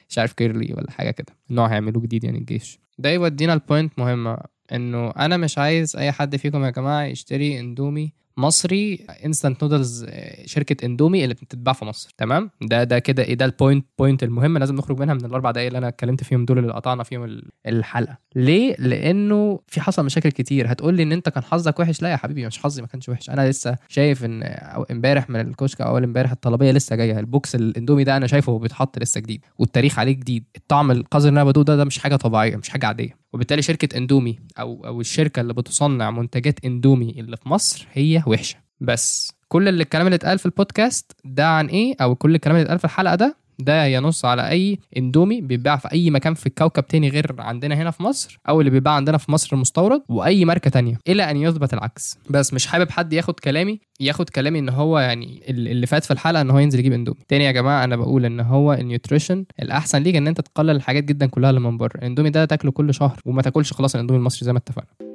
مش 0.09 0.17
عارف 0.17 0.33
curly 0.33 0.73
ولا 0.73 0.91
حاجة 0.91 1.11
كده 1.11 1.35
نوع 1.49 1.67
هيعملوه 1.67 2.03
جديد 2.03 2.23
يعني 2.23 2.37
الجيش. 2.37 2.79
ده 2.97 3.09
يودينا 3.09 3.53
ال 3.53 3.61
point 3.61 3.99
مهمة 3.99 4.37
إنه 4.71 5.09
أنا 5.09 5.37
مش 5.37 5.57
عايز 5.57 5.95
أي 5.95 6.11
حد 6.11 6.35
فيكم 6.35 6.63
يا 6.65 6.69
جماعة 6.69 7.03
يشتري 7.03 7.59
إندومي 7.59 8.13
مصري 8.39 9.05
instant 9.25 9.63
noodles 9.63 10.05
شركة 10.45 10.85
اندومي 10.85 11.23
اللي 11.23 11.33
بتتباع 11.33 11.73
في 11.73 11.85
مصر 11.85 12.09
تمام؟ 12.17 12.49
ده 12.61 12.83
ده 12.83 12.99
كده 12.99 13.23
إيه 13.23 13.33
ده 13.33 13.45
ال 13.45 13.52
point 13.52 13.85
point 13.99 14.23
المهم 14.23 14.57
لازم 14.57 14.75
نخرج 14.75 14.99
منها 14.99 15.13
من 15.13 15.25
الأربع 15.25 15.51
دقايق 15.51 15.67
اللي 15.67 15.77
أنا 15.77 15.87
اتكلمت 15.87 16.23
فيهم 16.23 16.45
دول 16.45 16.59
اللي 16.59 16.73
قطعنا 16.73 17.03
فيهم 17.03 17.41
الحلقة. 17.67 18.17
ليه؟ 18.35 18.75
لأنه 18.79 19.59
في 19.67 19.81
حصل 19.81 20.05
مشاكل 20.05 20.31
كتير. 20.31 20.71
هتقول 20.71 20.93
لي 20.93 21.03
إن 21.03 21.11
أنت 21.11 21.29
كان 21.29 21.43
حظك 21.43 21.79
وحش؟ 21.79 22.01
لا 22.01 22.09
يا 22.09 22.15
حبيبي 22.17 22.47
مش 22.47 22.59
حظي 22.59 22.81
ما 22.81 22.87
كانش 22.87 23.09
وحش. 23.09 23.29
أنا 23.29 23.49
لسه 23.49 23.75
شايف 23.87 24.25
إن 24.25 24.43
إمبارح 24.91 25.29
من 25.29 25.39
الكشك 25.39 25.81
أول 25.81 26.03
إمبارح 26.03 26.31
الطلبية 26.31 26.71
لسه 26.71 26.95
جاية. 26.95 27.19
ال 27.19 27.28
box 27.28 27.55
الاندومي 27.55 28.03
ده 28.03 28.17
أنا 28.17 28.27
شايفه 28.27 28.59
بيتحط 28.59 28.99
لسه 28.99 29.21
جديد 29.21 29.45
والتاريخ 29.59 29.99
عليه 29.99 30.13
جديد. 30.13 30.43
الطعم 30.55 30.91
القذر 30.91 31.29
اللي 31.29 31.53
ده 31.53 31.75
ده 31.75 31.85
مش 31.85 31.99
حاجة 31.99 32.15
طبيعية 32.15 32.55
مش 32.55 32.69
حاجة 32.69 32.85
عادية. 32.85 33.19
وبالتالي 33.33 33.61
شركة 33.61 33.97
اندومي 33.97 34.39
أو 34.59 34.85
أو 34.85 35.01
الشركة 35.01 35.39
اللي 35.39 35.53
بتصنع 35.53 36.11
منتجات 36.11 36.65
اندومي 36.65 37.15
اللي 37.19 37.37
في 37.37 37.49
مصر 37.49 37.87
هي 37.93 38.23
وحشة. 38.29 38.55
بس 38.81 39.33
كل 39.47 39.67
اللي 39.67 39.83
الكلام 39.83 40.05
اللي 40.07 40.15
اتقال 40.15 40.39
في 40.39 40.45
البودكاست 40.45 41.11
ده 41.25 41.47
عن 41.47 41.65
إيه؟ 41.67 41.95
أو 42.01 42.15
كل 42.15 42.35
الكلام 42.35 42.55
اللي 42.55 42.63
اتقال 42.65 42.79
في 42.79 42.85
الحلقة 42.85 43.15
ده 43.15 43.35
ده 43.59 43.85
ينص 43.85 44.25
على 44.25 44.49
أي 44.49 44.79
إندومي 44.97 45.41
بيتباع 45.41 45.75
في 45.77 45.91
أي 45.91 46.09
مكان 46.09 46.33
في 46.33 46.45
الكوكب 46.45 46.87
تاني 46.87 47.09
غير 47.09 47.35
عندنا 47.39 47.75
هنا 47.75 47.91
في 47.91 48.03
مصر 48.03 48.39
أو 48.49 48.59
اللي 48.59 48.71
بيتباع 48.71 48.93
عندنا 48.93 49.17
في 49.17 49.31
مصر 49.31 49.49
المستورد 49.55 50.01
وأي 50.09 50.45
ماركة 50.45 50.69
تانية 50.69 50.99
إلى 51.07 51.31
أن 51.31 51.37
يثبت 51.37 51.73
العكس. 51.73 52.17
بس 52.29 52.53
مش 52.53 52.67
حابب 52.67 52.89
حد 52.89 53.13
ياخد 53.13 53.39
كلامي 53.39 53.79
ياخد 53.99 54.29
كلامي 54.29 54.59
إن 54.59 54.69
هو 54.69 54.99
يعني 54.99 55.43
اللي 55.49 55.87
فات 55.87 56.03
في 56.03 56.11
الحلقة 56.11 56.41
إن 56.41 56.49
هو 56.49 56.59
ينزل 56.59 56.79
يجيب 56.79 56.93
إندومي. 56.93 57.19
تاني 57.27 57.43
يا 57.43 57.51
جماعة 57.51 57.83
أنا 57.83 57.95
بقول 57.95 58.25
إن 58.25 58.39
هو 58.39 58.73
ال 58.73 58.80
nutrition 58.80 59.45
الأحسن 59.61 60.03
ليك 60.03 60.15
إن 60.15 60.27
أنت 60.27 60.41
تقلل 60.41 60.69
الحاجات 60.69 61.03
جدا 61.03 61.25
كلها 61.25 61.49
اللي 61.49 61.61
من 61.61 61.77
بره. 61.77 61.97
الإندومي 61.97 62.29
ده 62.29 62.45
تاكله 62.45 62.71
كل 62.71 62.93
شهر 62.93 63.19
وما 63.25 63.41
تاكلش 63.41 63.73
خلاص 63.73 63.95
الإندومي 63.95 64.19
المصري 64.19 64.45
زي 64.45 64.53
ما 64.53 64.57
اتفقنا. 64.59 65.08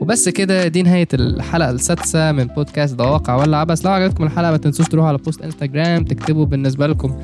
وبس 0.00 0.28
كده 0.28 0.68
دي 0.68 0.82
نهاية 0.82 1.08
الحلقة 1.14 1.70
السادسة 1.70 2.32
من 2.32 2.44
بودكاست 2.44 2.94
ده 2.94 3.04
واقع 3.04 3.34
ولا 3.34 3.56
عبث 3.56 3.84
لو 3.84 3.90
عجبتكم 3.92 4.24
الحلقة 4.24 4.50
ما 4.50 4.56
تنسوش 4.56 4.86
تروحوا 4.88 5.08
على 5.08 5.18
post 5.18 5.42
إنستجرام 5.42 6.04
تكتبوا 6.04 6.46
بالنسبة 6.46 6.86
لكم 6.86 7.16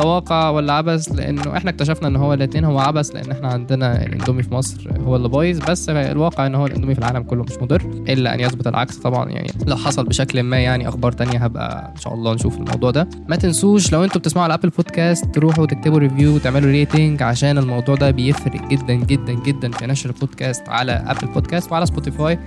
ده 0.00 0.06
واقع 0.06 0.50
ولا 0.50 0.72
عبث؟ 0.72 1.12
لأنه 1.12 1.56
إحنا 1.56 1.70
اكتشفنا 1.70 2.08
ان 2.08 2.16
هو 2.16 2.34
الاثنين 2.34 2.64
هو 2.64 2.78
عبث 2.78 3.10
لأن 3.10 3.30
إحنا 3.30 3.48
عندنا 3.48 4.06
الإندومي 4.06 4.42
في 4.42 4.54
مصر 4.54 4.90
هو 5.06 5.16
اللي 5.16 5.28
بايظ. 5.28 5.58
بس 5.70 5.88
الواقع 5.88 6.46
ان 6.46 6.54
هو 6.54 6.66
الإندومي 6.66 6.94
في 6.94 7.00
العالم 7.00 7.22
كله 7.22 7.42
مش 7.42 7.52
مضر 7.62 7.82
إلا 8.08 8.34
أن 8.34 8.40
يثبت 8.40 8.66
العكس 8.66 8.96
طبعا. 8.96 9.30
يعني 9.30 9.50
لو 9.66 9.76
حصل 9.76 10.04
بشكل 10.06 10.42
ما 10.42 10.58
يعني 10.58 10.88
أخبار 10.88 11.12
تانية 11.12 11.38
هبقى 11.38 11.92
إن 11.96 12.00
شاء 12.00 12.14
الله 12.14 12.34
نشوف 12.34 12.56
الموضوع 12.56 12.90
ده. 12.90 13.08
ما 13.28 13.36
تنسوش 13.36 13.92
لو 13.92 14.04
أنتوا 14.04 14.20
بتسمعوا 14.20 14.44
على 14.44 14.54
Apple 14.54 14.68
Podcasts 14.68 15.24
تروحوا 15.34 15.66
تكتبوا 15.66 15.98
review 15.98 16.34
وتعملوا 16.34 16.70
rating 16.70 17.22
عشان 17.22 17.58
الموضوع 17.58 17.94
ده 17.94 18.10
بيفرق 18.10 18.68
جدا 18.68 18.94
جدا 18.94 19.32
جدا 19.32 19.70
في 19.70 19.86
نشر 19.86 20.10
البودكاست 20.10 20.68
على 20.68 20.92
Apple 20.92 21.32
Podcasts 21.32 21.72
وعلى 21.72 21.86
سبوتيفاي 21.86 22.38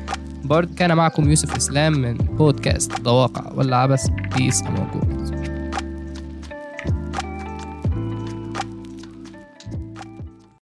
برضه 0.44 0.76
كان 0.76 0.94
معكم 0.96 1.30
يوسف 1.30 1.56
إسلام 1.56 1.94
من 1.94 2.14
بودكاست 2.14 3.02
ضواقع 3.02 3.52
ولا 3.56 3.78
عبس 3.78 4.10
بيس 4.38 4.64
موجود 4.64 5.53